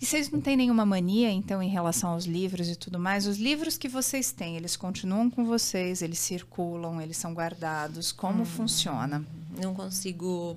[0.01, 3.27] E vocês não têm nenhuma mania, então, em relação aos livros e tudo mais?
[3.27, 8.13] Os livros que vocês têm, eles continuam com vocês, eles circulam, eles são guardados.
[8.13, 9.25] Como hum, funciona?
[9.61, 10.57] Não consigo.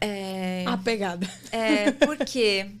[0.00, 0.64] É...
[0.66, 1.28] Apegada.
[1.52, 2.70] É, por quê?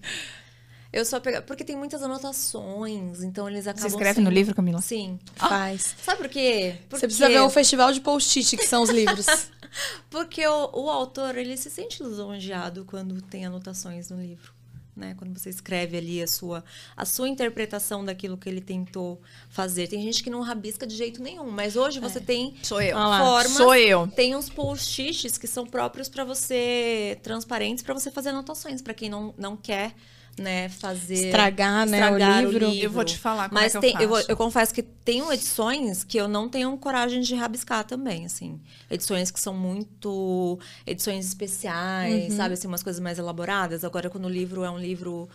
[0.90, 1.44] Eu sou apegada.
[1.44, 3.82] Porque tem muitas anotações, então eles acabam.
[3.82, 4.24] Você escreve sendo...
[4.24, 4.80] no livro, Camila?
[4.80, 5.18] Sim.
[5.34, 5.94] Faz.
[5.98, 6.76] Ah, sabe por quê?
[6.88, 7.00] Porque...
[7.00, 9.26] Você precisa ver o festival de post-it, que são os livros.
[10.08, 14.55] porque o, o autor, ele se sente lisonjeado quando tem anotações no livro
[14.96, 15.14] né?
[15.16, 16.64] Quando você escreve ali a sua,
[16.96, 19.86] a sua interpretação daquilo que ele tentou fazer.
[19.88, 22.22] Tem gente que não rabisca de jeito nenhum, mas hoje você é.
[22.22, 22.96] tem Sou eu.
[22.96, 23.52] formas.
[23.52, 24.08] Sou eu.
[24.08, 29.10] Tem uns post-its que são próprios para você, transparentes, para você fazer anotações, para quem
[29.10, 29.94] não, não quer
[30.38, 32.66] né, fazer estragar, né, estragar o, livro.
[32.66, 32.86] o, livro.
[32.86, 36.04] Eu vou te falar como Mas é tem, eu, eu, eu, confesso que tem edições
[36.04, 38.60] que eu não tenho coragem de rabiscar também, assim.
[38.90, 42.36] Edições que são muito edições especiais, uhum.
[42.36, 43.84] sabe, assim, umas coisas mais elaboradas.
[43.84, 45.28] Agora quando o livro é um livro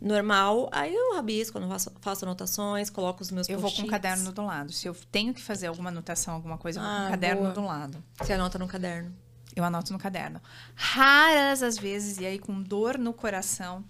[0.00, 3.86] normal, aí eu rabisco, eu faço, faço anotações, coloco os meus Eu vou com um
[3.86, 4.72] caderno do lado.
[4.72, 7.42] Se eu tenho que fazer alguma anotação, alguma coisa, eu vou ah, com um caderno
[7.42, 7.54] boa.
[7.54, 8.04] do lado.
[8.20, 9.14] Você anota no caderno?
[9.56, 10.40] Eu anoto no caderno.
[10.74, 13.84] Raras as vezes, e aí com dor no coração,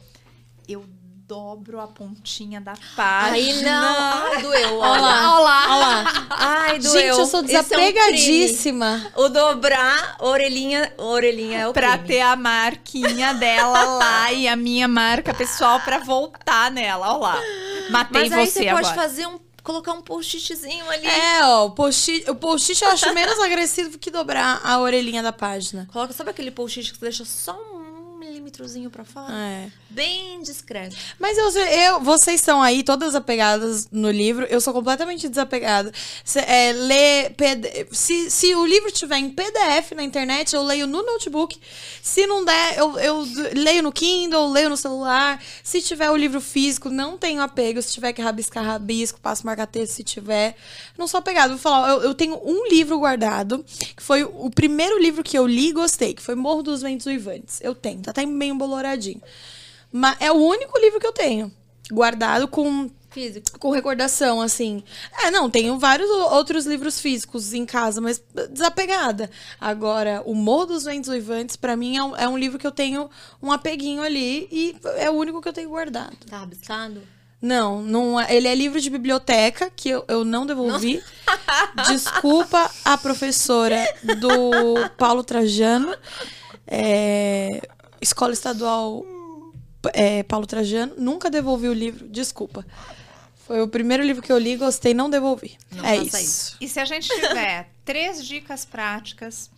[0.69, 0.85] eu
[1.27, 3.33] dobro a pontinha da página.
[3.33, 4.33] Aí não.
[4.33, 4.79] Ai, doeu.
[4.79, 5.35] Olha lá.
[5.35, 6.27] Olha lá.
[6.31, 6.93] Ai, doeu.
[6.93, 9.11] Gente, eu sou desapegadíssima.
[9.15, 12.09] É um o dobrar, orelhinha, orelhinha é o Pra crime.
[12.09, 17.13] ter a marquinha dela lá e a minha marca pessoal pra voltar nela.
[17.15, 17.41] Olha lá.
[17.91, 21.07] Matei Mas aí você, você pode fazer um colocar um post-itzinho ali.
[21.07, 25.33] É, ó, o post-it, o post-it eu acho menos agressivo que dobrar a orelhinha da
[25.33, 25.89] página.
[25.91, 27.74] Coloca, sabe aquele post-it que você deixa só um
[28.45, 29.33] milímetrozinho para fora.
[29.33, 29.71] É.
[29.89, 30.95] Bem discreto.
[31.19, 34.45] Mas eu, eu, vocês são aí todas apegadas no livro.
[34.45, 35.91] Eu sou completamente desapegada.
[36.25, 40.87] Se, é, lê, PD, se, se o livro tiver em PDF na internet, eu leio
[40.87, 41.59] no notebook.
[42.03, 45.43] Se não der, eu, eu leio no Kindle, leio no celular.
[45.63, 47.81] Se tiver o livro físico, não tenho apego.
[47.81, 50.57] Se tiver que rabiscar, rabisco, passo marca-texto se tiver.
[50.99, 51.49] Não sou apegada.
[51.49, 53.65] Vou falar, eu, eu tenho um livro guardado,
[53.97, 57.07] que foi o primeiro livro que eu li e gostei, que foi Morro dos Ventos
[57.07, 57.61] Uivantes.
[57.63, 59.23] Eu tenho, tá até bem emboloradinho.
[59.93, 61.53] Mas é o único livro que eu tenho.
[61.91, 62.91] Guardado com.
[63.11, 63.61] Físico.
[63.61, 64.83] Com recordação, assim.
[65.23, 68.21] É, não, tenho vários outros livros físicos em casa, mas
[68.51, 69.31] desapegada.
[69.61, 72.73] Agora, O Morro dos Ventos Uivantes, para mim, é um, é um, livro que eu
[72.73, 73.09] tenho
[73.41, 76.17] um apeguinho ali e é o único que eu tenho guardado.
[76.29, 77.03] Tá rabiscado?
[77.41, 81.01] Não, não é, ele é livro de biblioteca que eu, eu não devolvi.
[81.77, 81.85] Não.
[81.93, 85.95] Desculpa a professora do Paulo Trajano.
[86.67, 87.61] É,
[88.05, 89.03] Escola Estadual
[89.95, 90.95] é, Paulo Trajano.
[90.99, 92.65] Nunca devolvi o livro, desculpa.
[93.47, 95.57] Foi o primeiro livro que eu li, gostei, não devolvi.
[95.73, 96.17] Não é isso.
[96.17, 96.57] isso.
[96.61, 99.51] E se a gente tiver três dicas práticas,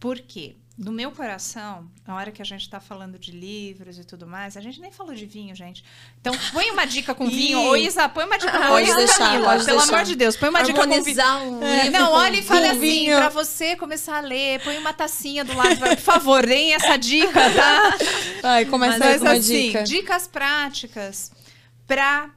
[0.00, 0.56] por quê?
[0.76, 4.56] No meu coração, na hora que a gente está falando de livros e tudo mais,
[4.56, 5.84] a gente nem falou de vinho, gente.
[6.20, 7.60] Então, põe uma dica com vinho.
[7.60, 8.96] Ô, Isa, põe uma dica com pode vinho.
[8.96, 9.94] Deixar, Camila, pode pelo deixar.
[9.94, 11.22] amor de Deus, põe uma dica com vinho.
[11.22, 11.90] Um é.
[11.90, 13.16] Não, olha e fala assim, vinho.
[13.16, 15.78] pra você começar a ler, põe uma tacinha do lado.
[15.78, 17.96] Por favor, deem essa dica, tá?
[18.42, 19.84] Vai, começa Mas, com uma assim, dica.
[19.84, 21.30] Dicas práticas
[21.86, 22.30] pra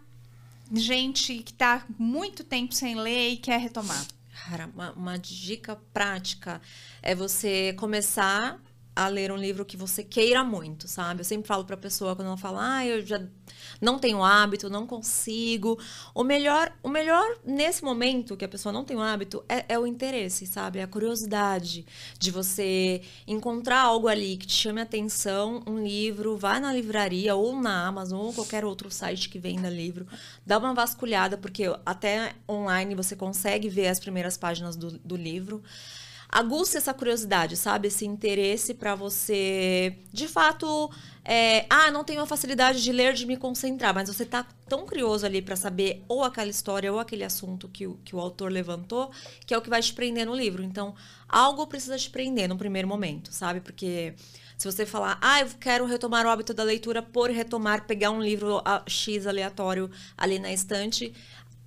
[0.71, 4.05] gente que tá muito tempo sem ler e quer retomar.
[4.47, 6.61] Cara, uma, uma dica prática
[7.07, 8.61] é você começar
[8.93, 11.21] a ler um livro que você queira muito, sabe?
[11.21, 13.21] Eu sempre falo para a pessoa quando ela fala: "Ah, eu já
[13.79, 15.79] não tenho hábito, não consigo".
[16.13, 19.79] O melhor, o melhor nesse momento que a pessoa não tem o hábito é, é,
[19.79, 20.79] o interesse, sabe?
[20.79, 21.85] É a curiosidade
[22.19, 27.35] de você encontrar algo ali que te chame a atenção, um livro, vai na livraria
[27.35, 30.05] ou na Amazon ou qualquer outro site que venda livro,
[30.45, 35.63] dá uma vasculhada porque até online você consegue ver as primeiras páginas do, do livro
[36.29, 37.87] aguça essa curiosidade, sabe?
[37.87, 40.89] Esse interesse para você, de fato,
[41.23, 44.85] é, ah, não tenho a facilidade de ler, de me concentrar, mas você tá tão
[44.85, 48.51] curioso ali para saber ou aquela história ou aquele assunto que o, que o autor
[48.51, 49.11] levantou,
[49.45, 50.63] que é o que vai te prender no livro.
[50.63, 50.95] Então,
[51.27, 53.61] algo precisa te prender no primeiro momento, sabe?
[53.61, 54.13] Porque
[54.57, 58.19] se você falar, ah, eu quero retomar o hábito da leitura por retomar, pegar um
[58.19, 61.13] livro X aleatório ali na estante,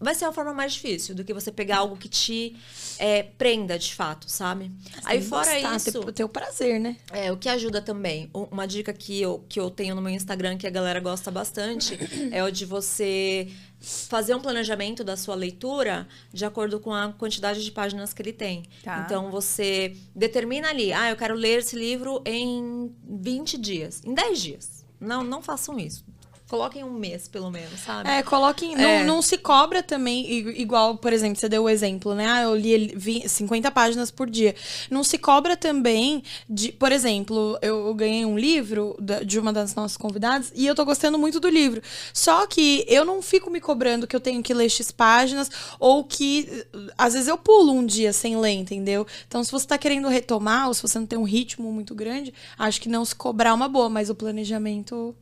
[0.01, 2.57] vai ser a forma mais difícil do que você pegar algo que te
[2.99, 4.73] é, prenda de fato, sabe?
[4.95, 6.01] Mas Aí fora gostar, isso.
[6.01, 6.97] Ter, ter o prazer, né?
[7.13, 8.31] É, o que ajuda também.
[8.33, 11.99] Uma dica que eu, que eu tenho no meu Instagram que a galera gosta bastante
[12.33, 13.49] é o de você
[13.81, 18.33] fazer um planejamento da sua leitura de acordo com a quantidade de páginas que ele
[18.33, 18.65] tem.
[18.83, 19.03] Tá.
[19.05, 24.41] Então você determina ali, ah, eu quero ler esse livro em 20 dias, em 10
[24.41, 24.87] dias.
[24.99, 26.05] Não, não façam isso.
[26.51, 28.11] Coloquem um mês, pelo menos, sabe?
[28.11, 28.75] É, coloquem.
[28.75, 28.77] É.
[28.77, 30.29] Não, não se cobra também,
[30.61, 32.27] igual, por exemplo, você deu o exemplo, né?
[32.27, 34.57] Ah, eu li 50 páginas por dia.
[34.91, 36.73] Não se cobra também de.
[36.73, 41.17] Por exemplo, eu ganhei um livro de uma das nossas convidadas e eu tô gostando
[41.17, 41.81] muito do livro.
[42.13, 46.03] Só que eu não fico me cobrando que eu tenho que ler X páginas ou
[46.03, 46.67] que
[46.99, 49.07] às vezes eu pulo um dia sem ler, entendeu?
[49.29, 52.35] Então, se você tá querendo retomar ou se você não tem um ritmo muito grande,
[52.59, 55.15] acho que não se cobrar é uma boa, mas o planejamento.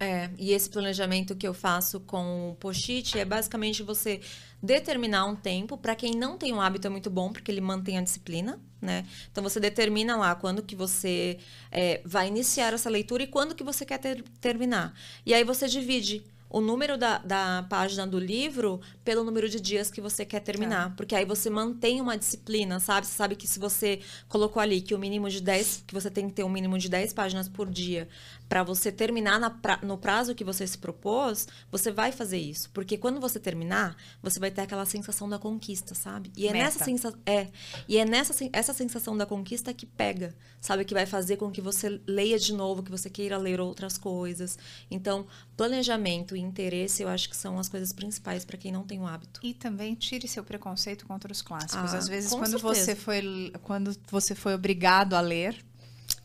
[0.00, 4.20] É, e esse planejamento que eu faço com o post-it é basicamente você
[4.62, 5.76] determinar um tempo.
[5.76, 9.04] Para quem não tem um hábito é muito bom, porque ele mantém a disciplina, né?
[9.30, 11.38] Então você determina lá quando que você
[11.70, 14.94] é, vai iniciar essa leitura e quando que você quer ter, terminar.
[15.26, 19.90] E aí você divide o número da, da página do livro pelo número de dias
[19.90, 20.90] que você quer terminar.
[20.90, 20.94] Tá.
[20.96, 23.06] Porque aí você mantém uma disciplina, sabe?
[23.06, 26.28] Você sabe que se você colocou ali que o mínimo de 10, que você tem
[26.28, 28.08] que ter um mínimo de 10 páginas por dia
[28.48, 32.70] para você terminar na, pra, no prazo que você se propôs, você vai fazer isso.
[32.70, 36.32] Porque quando você terminar, você vai ter aquela sensação da conquista, sabe?
[36.36, 36.64] E é Meta.
[36.64, 37.20] nessa sensação.
[37.26, 37.48] É,
[37.86, 40.84] e é nessa essa sensação da conquista que pega, sabe?
[40.84, 44.58] Que vai fazer com que você leia de novo, que você queira ler outras coisas.
[44.90, 48.98] Então, planejamento e interesse, eu acho que são as coisas principais para quem não tem
[48.98, 49.40] o hábito.
[49.42, 51.92] E também tire seu preconceito contra os clássicos.
[51.92, 55.64] Ah, Às vezes, quando você foi quando você foi obrigado a ler,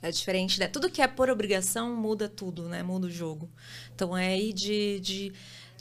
[0.03, 0.67] é diferente, né?
[0.67, 2.83] Tudo que é por obrigação muda tudo, né?
[2.83, 3.49] Muda o jogo.
[3.95, 5.33] Então é aí de, de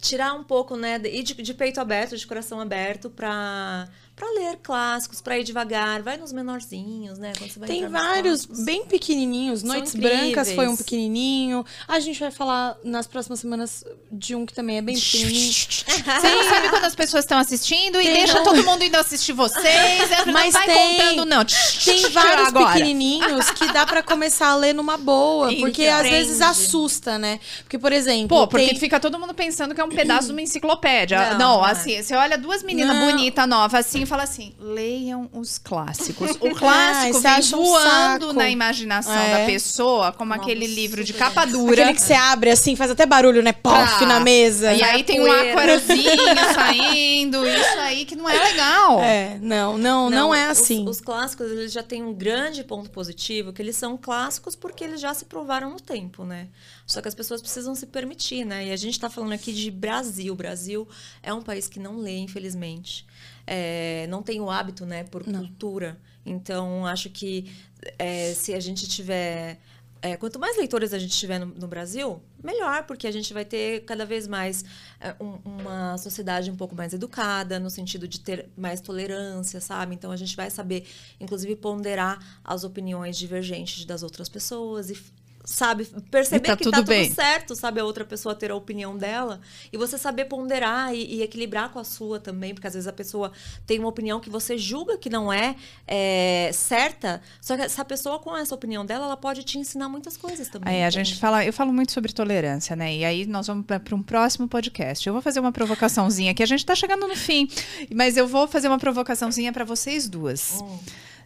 [0.02, 1.00] tirar um pouco, né?
[1.04, 6.02] E de, de peito aberto, de coração aberto para para ler clássicos, para ir devagar,
[6.02, 7.32] vai nos menorzinhos, né?
[7.66, 9.62] Tem vários bem pequenininhos.
[9.62, 11.64] Noites Brancas foi um pequenininho.
[11.88, 15.52] A gente vai falar nas próximas semanas de um que também é bem pequenininho.
[15.52, 18.44] Você não sabe quando as pessoas estão assistindo e tem deixa um...
[18.44, 20.08] todo mundo indo assistir vocês.
[20.30, 21.44] Mas não vai tem, contando, não.
[21.44, 22.72] Tem vários Agora.
[22.74, 25.52] pequenininhos que dá para começar a ler numa boa.
[25.56, 27.40] Porque às vezes assusta, né?
[27.62, 28.28] Porque, por exemplo.
[28.28, 28.78] Pô, porque tem...
[28.78, 31.30] fica todo mundo pensando que é um pedaço de uma enciclopédia.
[31.30, 31.70] Não, não, não é.
[31.70, 36.32] assim, você olha duas meninas bonitas, novas, assim, e fala assim: leiam os clássicos.
[36.42, 39.38] O clássico ah, vem voando um na imaginação é.
[39.38, 41.82] da pessoa, como Nossa, aquele livro de capa dura.
[41.82, 43.52] Aquele que você abre assim, faz até barulho, né?
[43.52, 44.72] Pof ah, na mesa.
[44.72, 46.10] E aí tem um aquarozinho
[46.54, 47.46] saindo.
[47.46, 49.00] Isso aí que não é legal.
[49.00, 50.82] É, não, não, não, não é assim.
[50.84, 54.84] Os, os, clássicos, eles já têm um grande ponto positivo, que eles são clássicos porque
[54.84, 56.48] eles já se provaram no tempo, né?
[56.86, 58.66] Só que as pessoas precisam se permitir, né?
[58.66, 60.32] E a gente está falando aqui de Brasil.
[60.32, 60.88] O Brasil
[61.22, 63.06] é um país que não lê, infelizmente
[63.46, 65.40] é, não tem o hábito, né, por não.
[65.40, 65.98] cultura.
[66.24, 67.50] Então, acho que
[67.98, 69.58] é, se a gente tiver
[70.00, 73.44] é, quanto mais leitores a gente tiver no, no, Brasil, melhor, porque a gente vai
[73.44, 74.64] ter cada vez mais
[75.00, 79.94] é, um, uma sociedade um pouco mais educada, no sentido de ter mais tolerância, sabe?
[79.94, 80.86] Então a gente vai saber,
[81.20, 84.94] inclusive, ponderar as opiniões divergentes das outras pessoas e
[85.44, 87.04] sabe, perceber tá que tudo tá bem.
[87.06, 89.40] tudo certo, sabe, a outra pessoa ter a opinião dela
[89.72, 92.92] e você saber ponderar e, e, equilibrar com a sua também, porque às vezes a
[92.92, 93.32] pessoa
[93.66, 98.18] tem uma opinião que você julga que não é, é certa, só que essa pessoa
[98.18, 100.74] com essa opinião dela, ela pode te ensinar muitas coisas também.
[100.74, 102.94] É, a gente fala, eu falo muito sobre tolerância, né?
[102.94, 105.06] E aí nós vamos para um próximo podcast.
[105.06, 107.48] Eu vou fazer uma provocaçãozinha aqui, a gente tá chegando no fim,
[107.94, 110.60] mas eu vou fazer uma provocaçãozinha para vocês duas.
[110.62, 110.78] Hum.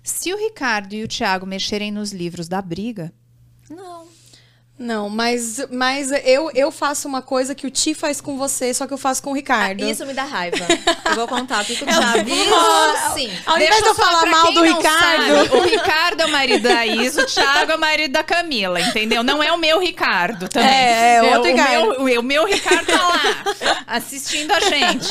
[0.02, 3.12] Se o Ricardo e o Thiago mexerem nos livros da briga,
[3.70, 4.06] não.
[4.78, 8.86] Não, mas, mas eu, eu faço uma coisa que o Ti faz com você, só
[8.86, 9.82] que eu faço com o Ricardo.
[9.82, 10.66] Ah, isso me dá raiva.
[11.08, 12.28] eu vou contar o que o Thiago.
[12.28, 13.30] Isso, sim.
[13.46, 15.34] Ao invés de eu falar mal do Ricardo.
[15.34, 18.78] Sabe, o Ricardo é o marido da Isa, o Thiago é o marido da Camila,
[18.78, 19.22] entendeu?
[19.22, 20.68] Não é o meu Ricardo também.
[20.68, 22.04] É, é outro o Ricardo.
[22.04, 25.08] Meu, o, meu Ricardo tá lá, assistindo a gente.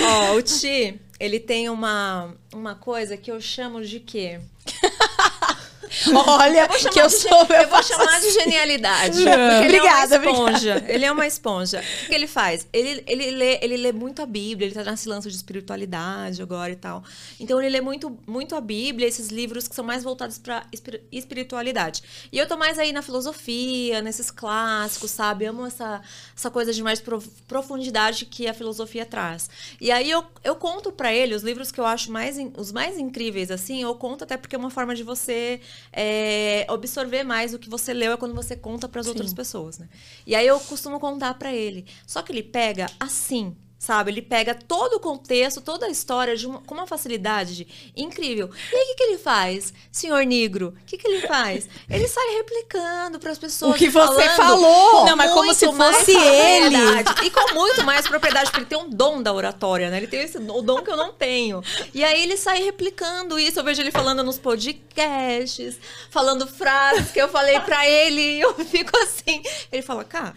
[0.00, 4.38] Ó, o Ti, ele tem uma, uma coisa que eu chamo de quê?
[6.26, 7.46] Olha, que eu sou.
[7.50, 9.18] Eu, eu vou chamar de genialidade.
[9.20, 10.70] obrigada, ele é uma esponja.
[10.70, 10.92] Obrigada.
[10.92, 11.84] Ele é uma esponja.
[12.04, 12.66] O que ele faz?
[12.72, 16.72] Ele, ele, lê, ele lê muito a Bíblia, ele tá nesse lance de espiritualidade agora
[16.72, 17.04] e tal.
[17.38, 20.64] Então ele lê muito, muito a Bíblia, esses livros que são mais voltados pra
[21.10, 22.02] espiritualidade.
[22.32, 25.52] E eu tô mais aí na filosofia, nesses clássicos, sabe?
[25.52, 26.02] amo essa,
[26.36, 27.02] essa coisa de mais
[27.46, 29.48] profundidade que a filosofia traz.
[29.80, 32.98] E aí eu, eu conto para ele os livros que eu acho mais, os mais
[32.98, 35.60] incríveis, assim, eu conto até porque é uma forma de você
[35.92, 39.78] é, absorver mais o que você leu é quando você conta para as outras pessoas,
[39.78, 39.88] né?
[40.26, 41.86] E aí eu costumo contar para ele.
[42.06, 44.12] Só que ele pega assim, sabe?
[44.12, 47.66] Ele pega todo o contexto, toda a história uma, com uma facilidade
[47.96, 48.48] incrível.
[48.72, 50.72] E aí, o que, que ele faz, senhor negro?
[50.82, 51.68] O que, que ele faz?
[51.90, 53.74] Ele sai replicando para as pessoas.
[53.74, 55.04] O que você falou!
[55.04, 56.76] Não, mas como se fosse ele.
[57.24, 59.96] E com muito mais propriedade, porque ele tem um dom da oratória, né?
[59.96, 61.60] Ele tem esse, o dom que eu não tenho.
[61.92, 63.58] E aí ele sai replicando isso.
[63.58, 65.76] Eu vejo ele falando nos podcasts,
[66.08, 68.20] falando frases que eu falei para ele.
[68.20, 69.42] E eu fico assim.
[69.72, 70.36] Ele fala, cara.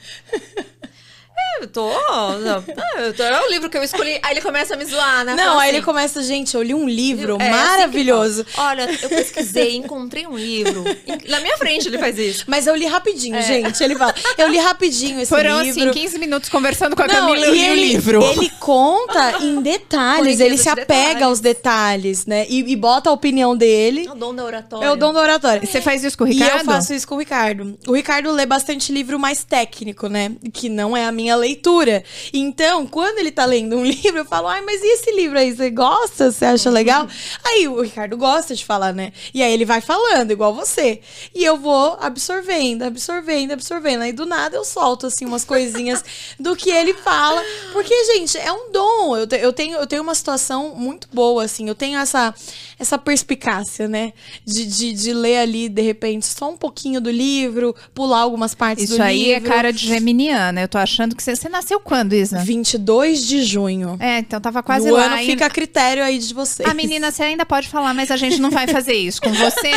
[1.37, 1.89] É, eu tô.
[1.89, 4.19] Não, é, eu tô, é o livro que eu escolhi.
[4.23, 5.35] Aí ele começa a me zoar, né?
[5.35, 8.41] Não, aí assim, ele começa, gente, eu li um livro é, maravilhoso.
[8.41, 10.83] Assim Olha, eu pesquisei, encontrei um livro.
[11.27, 12.45] Na minha frente ele faz isso.
[12.47, 13.41] Mas eu li rapidinho, é.
[13.41, 13.83] gente.
[13.83, 15.79] Ele fala, eu li rapidinho esse Foram, livro.
[15.79, 18.23] Foram, assim, 15 minutos conversando com a Não, Camila e, e ele, o livro.
[18.23, 21.23] Ele conta em detalhes, ele se apega detalhes.
[21.23, 22.45] aos detalhes, né?
[22.49, 24.05] E, e, bota a opinião dele.
[24.07, 24.85] É o dom da oratória.
[24.85, 25.65] É o dom da oratória.
[25.65, 26.55] Você faz isso com o Ricardo?
[26.55, 27.77] E eu faço isso com o Ricardo.
[27.87, 30.31] O Ricardo lê bastante livro mais técnico, né?
[30.53, 32.03] Que não é a minha leitura.
[32.33, 35.55] Então, quando ele tá lendo um livro, eu falo, ai, mas e esse livro aí?
[35.55, 36.31] Você gosta?
[36.31, 37.07] Você acha legal?
[37.43, 39.13] Aí o Ricardo gosta de falar, né?
[39.33, 40.99] E aí ele vai falando, igual você.
[41.33, 44.01] E eu vou absorvendo, absorvendo, absorvendo.
[44.01, 46.03] Aí do nada eu solto, assim, umas coisinhas
[46.39, 47.41] do que ele fala.
[47.71, 49.15] Porque, gente, é um dom.
[49.15, 51.67] Eu, te, eu, tenho, eu tenho uma situação muito boa, assim.
[51.67, 52.33] Eu tenho essa,
[52.77, 54.13] essa perspicácia, né?
[54.45, 58.85] De, de, de ler ali, de repente, só um pouquinho do livro, pular algumas partes
[58.85, 59.11] Isso do livro.
[59.11, 60.61] Isso aí é cara de geminiana.
[60.61, 61.95] Eu tô achando que você, você nasceu quando?
[61.95, 62.39] quando, Isa?
[62.39, 63.97] 22 de junho.
[63.99, 65.05] É, então tava quase no lá.
[65.05, 66.67] ano fica a critério aí de vocês.
[66.67, 69.71] A menina, você ainda pode falar, mas a gente não vai fazer isso com você.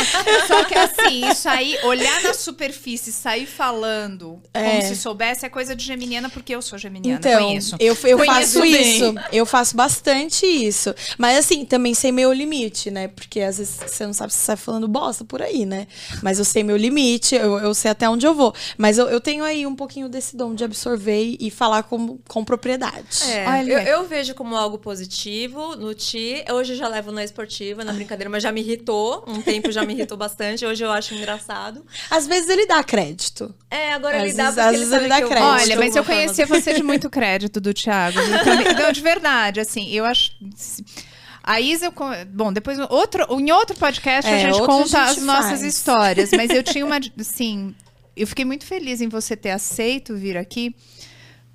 [0.47, 4.69] Só que assim, isso aí, olhar na superfície, sair falando é.
[4.69, 7.19] como se soubesse, é coisa de geminiana, porque eu sou geminiana.
[7.19, 7.75] Então, conheço.
[7.79, 8.95] eu, eu conheço faço bem.
[8.95, 9.15] isso.
[9.31, 10.93] Eu faço bastante isso.
[11.17, 13.07] Mas assim, também sei meu limite, né?
[13.07, 15.87] Porque às vezes você não sabe se você sai falando bosta por aí, né?
[16.21, 18.53] Mas eu sei meu limite, eu, eu sei até onde eu vou.
[18.77, 22.43] Mas eu, eu tenho aí um pouquinho desse dom de absorver e falar como com,
[22.43, 23.23] propriedade.
[23.27, 23.73] É, Olha.
[23.73, 26.43] Eu, eu, vejo como algo positivo no Ti.
[26.51, 29.23] Hoje eu já levo na esportiva, na brincadeira, mas já me irritou.
[29.27, 30.65] Um tempo já me irritou bastante.
[30.65, 31.85] Hoje eu acho engraçado.
[32.09, 33.53] Às vezes ele dá crédito.
[33.69, 35.43] É, agora às ele dá porque às vezes ele, dá crédito.
[35.43, 38.17] Olha, mas eu conhecia você de muito crédito do Thiago.
[38.81, 40.31] Não, de verdade, assim, eu acho.
[41.43, 41.93] A Isa, eu,
[42.27, 46.31] bom, depois outro, em outro podcast é, a gente conta a gente as nossas histórias,
[46.31, 47.73] mas eu tinha uma, assim,
[48.15, 50.75] eu fiquei muito feliz em você ter aceito vir aqui,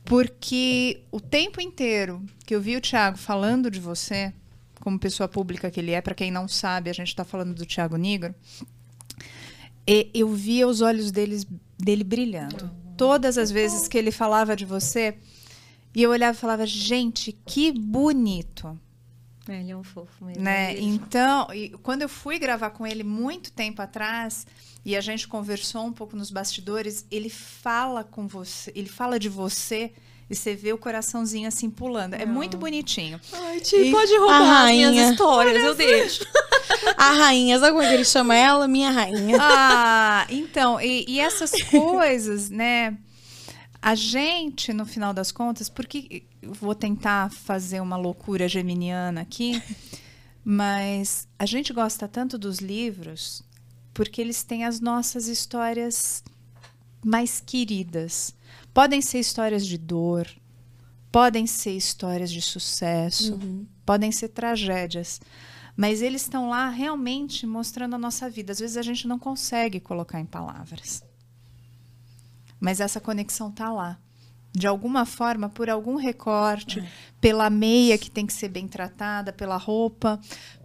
[0.05, 4.33] porque o tempo inteiro que eu vi o Thiago falando de você,
[4.81, 7.65] como pessoa pública que ele é, para quem não sabe, a gente está falando do
[7.65, 8.35] Thiago Negro,
[9.87, 11.47] eu via os olhos deles,
[11.79, 12.71] dele brilhando.
[12.97, 15.17] Todas as vezes que ele falava de você,
[15.95, 18.79] e eu olhava e falava, gente, que bonito.
[19.49, 20.43] É, ele é um fofo mesmo.
[20.43, 20.79] Né?
[20.79, 21.49] Então,
[21.83, 24.47] quando eu fui gravar com ele muito tempo atrás,
[24.85, 29.29] e a gente conversou um pouco nos bastidores, ele fala com você, ele fala de
[29.29, 29.93] você
[30.29, 32.15] e você vê o coraçãozinho assim pulando.
[32.15, 33.21] É muito bonitinho.
[33.33, 36.27] Ai, Ti, pode roubar as minhas histórias, eu deixo.
[36.97, 38.69] A rainha, sabe como é ele chama ela?
[38.69, 39.39] Minha rainha.
[39.77, 42.97] Ah, então, e, e essas coisas, né?
[43.87, 49.63] A gente, no final das contas, porque vou tentar fazer uma loucura geminiana aqui,
[50.43, 53.43] mas a gente gosta tanto dos livros
[53.93, 56.25] porque eles têm as nossas histórias
[57.05, 58.35] mais queridas.
[58.73, 60.27] Podem ser histórias de dor,
[61.13, 63.67] podem ser histórias de sucesso, uhum.
[63.85, 65.21] podem ser tragédias.
[65.77, 68.51] Mas eles estão lá realmente mostrando a nossa vida.
[68.51, 71.05] Às vezes a gente não consegue colocar em palavras.
[72.61, 73.99] Mas essa conexão está lá.
[74.53, 76.89] De alguma forma, por algum recorte, é.
[77.21, 80.21] pela meia que tem que ser bem tratada, pela roupa,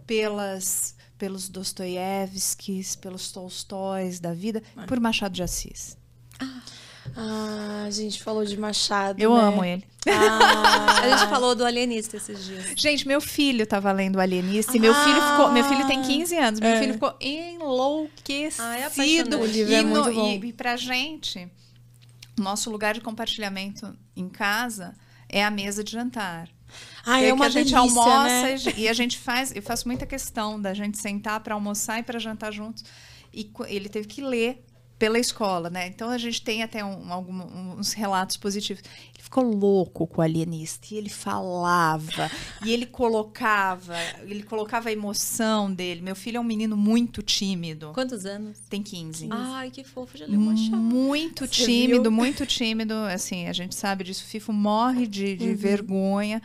[0.06, 4.86] pelas, pelos Dostoiévskis, pelos Tolstóis da vida, é.
[4.86, 5.96] por Machado de Assis.
[6.38, 6.62] Ah.
[7.16, 9.20] Ah, a gente falou de Machado.
[9.20, 9.42] Eu né?
[9.42, 9.84] amo ele.
[10.08, 11.00] Ah.
[11.02, 12.72] a gente falou do alienista esses dias.
[12.76, 14.76] Gente, meu filho tava lendo o alienista ah.
[14.76, 15.52] e meu filho ficou.
[15.52, 16.80] Meu filho tem 15 anos, meu é.
[16.80, 18.62] filho ficou enlouquecido.
[18.62, 18.88] Ah, é
[19.36, 20.30] o livro é muito bom.
[20.30, 21.48] E, e pra gente,
[22.38, 24.94] nosso lugar de compartilhamento em casa
[25.28, 26.48] é a mesa de jantar.
[27.04, 28.74] Ah, é, é uma que a delícia, gente almoça né?
[28.76, 29.54] e a gente faz.
[29.54, 32.84] Eu faço muita questão da gente sentar para almoçar e para jantar juntos.
[33.32, 34.64] E ele teve que ler
[35.00, 35.86] pela escola, né?
[35.86, 37.32] Então a gente tem até um, algum,
[37.78, 38.82] uns relatos positivos.
[39.14, 42.30] Ele ficou louco com o alienista e ele falava
[42.62, 46.02] e ele colocava, ele colocava a emoção dele.
[46.02, 47.92] Meu filho é um menino muito tímido.
[47.94, 48.58] Quantos anos?
[48.68, 49.28] Tem 15.
[49.30, 50.76] Ai, que fofo, já leu uma chave.
[50.76, 52.12] Muito Você tímido, viu?
[52.12, 52.92] muito tímido.
[52.92, 54.22] Assim, a gente sabe disso.
[54.26, 55.56] O Fifo morre de, de uhum.
[55.56, 56.42] vergonha.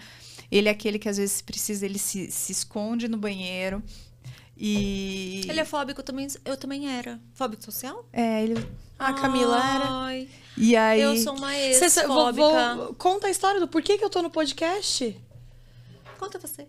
[0.49, 3.83] Ele é aquele que às vezes precisa, ele se, se esconde no banheiro
[4.57, 5.41] e...
[5.47, 7.19] Ele é fóbico também, eu também era.
[7.33, 8.05] Fóbico social?
[8.11, 8.55] É, ele...
[8.97, 10.29] A Camila Ai, era.
[10.57, 11.01] E aí...
[11.01, 12.93] Eu sou uma ex-fóbica.
[12.97, 15.19] Conta a história do porquê que eu tô no podcast.
[16.17, 16.65] Conta você.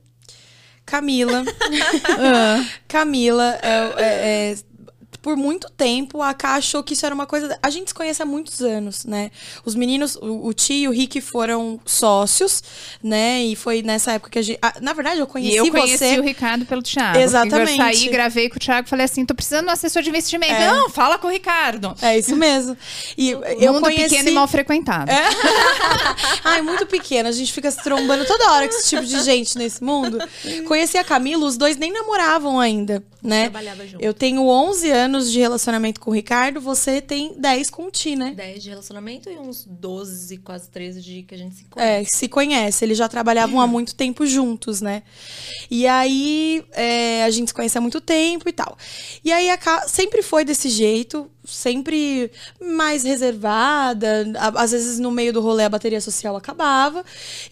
[0.84, 1.42] Camila.
[1.42, 4.56] uh, Camila é, é, é
[5.22, 7.58] por muito tempo, a Ká achou que isso era uma coisa.
[7.62, 9.30] A gente se conhece há muitos anos, né?
[9.64, 12.62] Os meninos, o, o tio e o Rick foram sócios,
[13.02, 13.42] né?
[13.44, 14.58] E foi nessa época que a gente.
[14.80, 15.68] na verdade, eu conheci você.
[15.68, 16.18] Eu conheci você...
[16.18, 17.18] o Ricardo pelo Thiago.
[17.18, 17.70] Exatamente.
[17.72, 20.52] Eu saí, gravei com o Thiago falei assim: tô precisando de um assessor de investimento.
[20.52, 20.66] É.
[20.66, 21.94] Não, fala com o Ricardo.
[22.00, 22.76] É isso mesmo.
[23.16, 24.10] E o eu mundo conheci...
[24.10, 25.10] pequeno e mal frequentado.
[25.10, 25.28] É.
[26.44, 27.28] Ai, muito pequeno.
[27.28, 30.18] A gente fica se trombando toda hora com esse tipo de gente nesse mundo.
[30.66, 33.44] Conheci a Camila, os dois nem namoravam ainda, né?
[33.44, 34.02] Trabalhava junto.
[34.02, 38.16] Eu tenho 11 anos de relacionamento com o Ricardo, você tem 10 com o Ti,
[38.16, 38.32] né?
[38.36, 41.90] 10 de relacionamento e uns 12, quase 13 de que a gente se conhece.
[41.90, 42.84] É, se conhece.
[42.84, 45.02] Eles já trabalhavam há muito tempo juntos, né?
[45.70, 48.76] E aí é, a gente se conhece há muito tempo e tal.
[49.24, 49.48] E aí
[49.88, 54.26] sempre foi desse jeito, sempre mais reservada.
[54.56, 57.04] Às vezes no meio do rolê a bateria social acabava.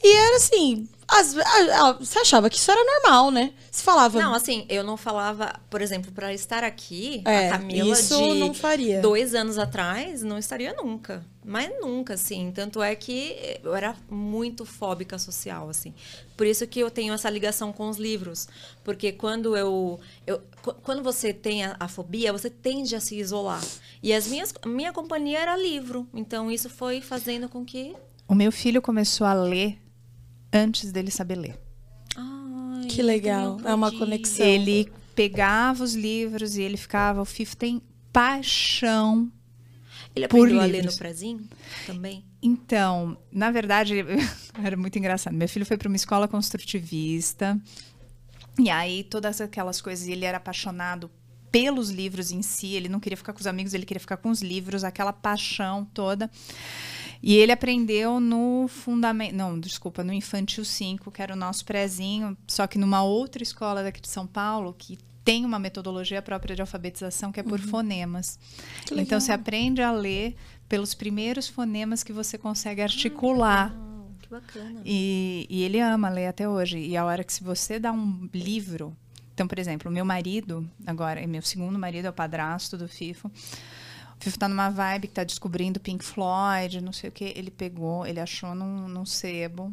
[0.02, 3.52] E era assim, as, a, a, você achava que isso era normal, né?
[3.70, 4.20] Você falava.
[4.20, 8.38] Não, assim, eu não falava, por exemplo, para estar aqui, é, a Camila isso de
[8.40, 9.00] não faria.
[9.00, 11.24] dois anos atrás não estaria nunca.
[11.44, 12.50] Mas nunca, assim.
[12.52, 15.94] Tanto é que eu era muito fóbica social, assim.
[16.36, 18.48] Por isso que eu tenho essa ligação com os livros.
[18.82, 20.00] Porque quando eu.
[20.26, 20.42] eu
[20.82, 23.62] quando você tem a, a fobia, você tende a se isolar.
[24.02, 26.08] E as minhas, minha companhia era livro.
[26.14, 27.94] Então isso foi fazendo com que.
[28.26, 29.78] O meu filho começou a ler
[30.54, 31.60] antes dele saber ler.
[32.16, 33.60] Ai, que legal.
[33.64, 34.46] É uma conexão.
[34.46, 37.20] Ele pegava os livros e ele ficava.
[37.20, 37.82] O Fifo tem
[38.12, 39.30] paixão.
[40.14, 41.40] Ele aprendeu a ler no prezinho
[41.86, 42.24] também?
[42.40, 44.04] Então, na verdade,
[44.62, 45.34] era muito engraçado.
[45.34, 47.60] Meu filho foi para uma escola construtivista.
[48.58, 51.10] E aí, todas aquelas coisas, ele era apaixonado
[51.50, 54.28] pelos livros em si, ele não queria ficar com os amigos, ele queria ficar com
[54.28, 56.28] os livros, aquela paixão toda.
[57.26, 62.36] E ele aprendeu no fundamento, não, desculpa, no Infantil 5, que era o nosso prezinho,
[62.46, 66.60] só que numa outra escola daqui de São Paulo, que tem uma metodologia própria de
[66.60, 67.66] alfabetização que é por uhum.
[67.66, 68.38] fonemas.
[68.92, 70.36] Então você aprende a ler
[70.68, 73.74] pelos primeiros fonemas que você consegue articular.
[73.74, 74.82] Ah, que bacana.
[74.84, 76.76] E, e ele ama ler até hoje.
[76.78, 78.94] E a hora que se você dá um livro,
[79.32, 83.30] então, por exemplo, meu marido, agora, meu segundo marido é o padrasto do FIFO.
[84.24, 87.34] O Fifo tá numa vibe que tá descobrindo Pink Floyd, não sei o que.
[87.36, 89.70] Ele pegou, ele achou num, num sebo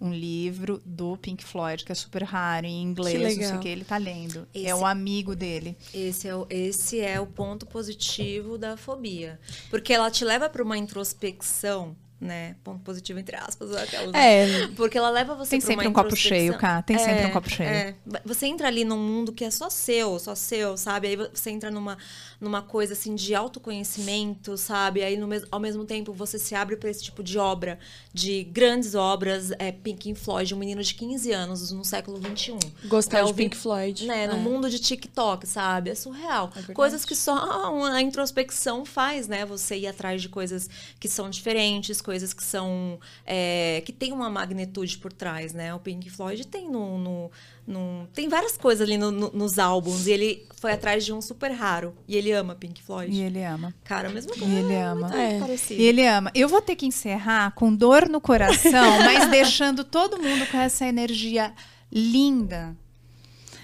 [0.00, 3.68] um livro do Pink Floyd, que é super raro, em inglês, não sei o que,
[3.68, 4.48] ele tá lendo.
[4.52, 5.76] Esse, é o amigo dele.
[5.94, 9.38] Esse é o, esse é o ponto positivo da fobia.
[9.70, 12.54] Porque ela te leva para uma introspecção né?
[12.62, 14.14] Ponto positivo entre aspas, aquelas.
[14.14, 14.68] É.
[14.76, 16.80] Porque ela leva você Tem sempre um copo cheio, cá.
[16.80, 17.68] Tem sempre um copo cheio.
[17.68, 17.96] É.
[18.24, 21.08] Você entra ali num mundo que é só seu, só seu, sabe?
[21.08, 21.98] Aí você entra numa,
[22.42, 25.00] numa coisa assim de autoconhecimento, sabe?
[25.04, 27.78] Aí no ao mesmo tempo você se abre para esse tipo de obra,
[28.12, 32.58] de grandes obras, é Pink Floyd, um menino de 15 anos no século 21.
[32.86, 34.06] Gostar é, de Pink Floyd.
[34.06, 34.26] Né, é.
[34.26, 35.90] No mundo de TikTok, sabe?
[35.90, 36.50] É surreal.
[36.68, 39.46] É coisas que só a introspecção faz, né?
[39.46, 40.68] Você ir atrás de coisas
[40.98, 42.98] que são diferentes, coisas que são.
[43.24, 45.72] É, que tem uma magnitude por trás, né?
[45.72, 46.98] O Pink Floyd tem no.
[46.98, 47.30] no,
[47.64, 50.08] no tem várias coisas ali no, nos álbuns.
[50.08, 51.94] E ele foi atrás de um super raro.
[52.08, 53.14] E ele ama Pink Floyd.
[53.14, 53.74] E ele ama.
[53.84, 55.10] Cara, mesmo E ele ama.
[55.14, 55.40] É.
[55.70, 56.30] E ele ama.
[56.34, 60.86] Eu vou ter que encerrar com dor no coração, mas deixando todo mundo com essa
[60.86, 61.52] energia
[61.90, 62.76] linda.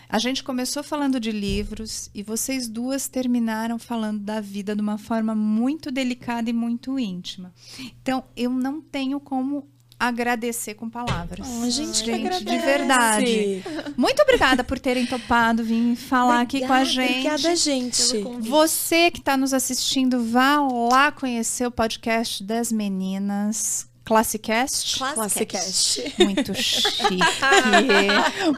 [0.09, 4.97] A gente começou falando de livros e vocês duas terminaram falando da vida de uma
[4.97, 7.53] forma muito delicada e muito íntima.
[8.01, 9.69] Então, eu não tenho como
[9.99, 11.47] agradecer com palavras.
[11.49, 13.65] Oh, gente, gente de verdade.
[13.97, 17.27] Muito obrigada por terem topado vir falar obrigada, aqui com a gente.
[17.27, 18.23] Obrigada, gente.
[18.41, 23.89] Você que está nos assistindo, vá lá conhecer o podcast das meninas.
[24.05, 24.99] Classicast?
[24.99, 26.15] Classicast.
[26.19, 27.19] Muito chique.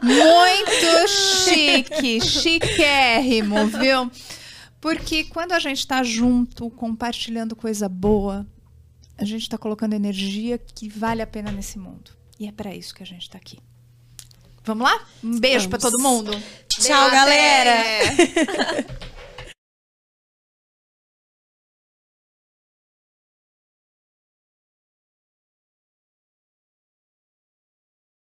[0.01, 2.21] Muito chique.
[2.21, 4.09] Chiquérrimo, viu?
[4.79, 8.47] Porque quando a gente está junto, compartilhando coisa boa,
[9.23, 12.11] a gente está colocando energia que vale a pena nesse mundo.
[12.39, 13.59] E é para isso que a gente está aqui.
[14.63, 15.05] Vamos lá?
[15.23, 16.31] Um beijo para todo mundo.
[16.69, 17.71] Tchau, galera!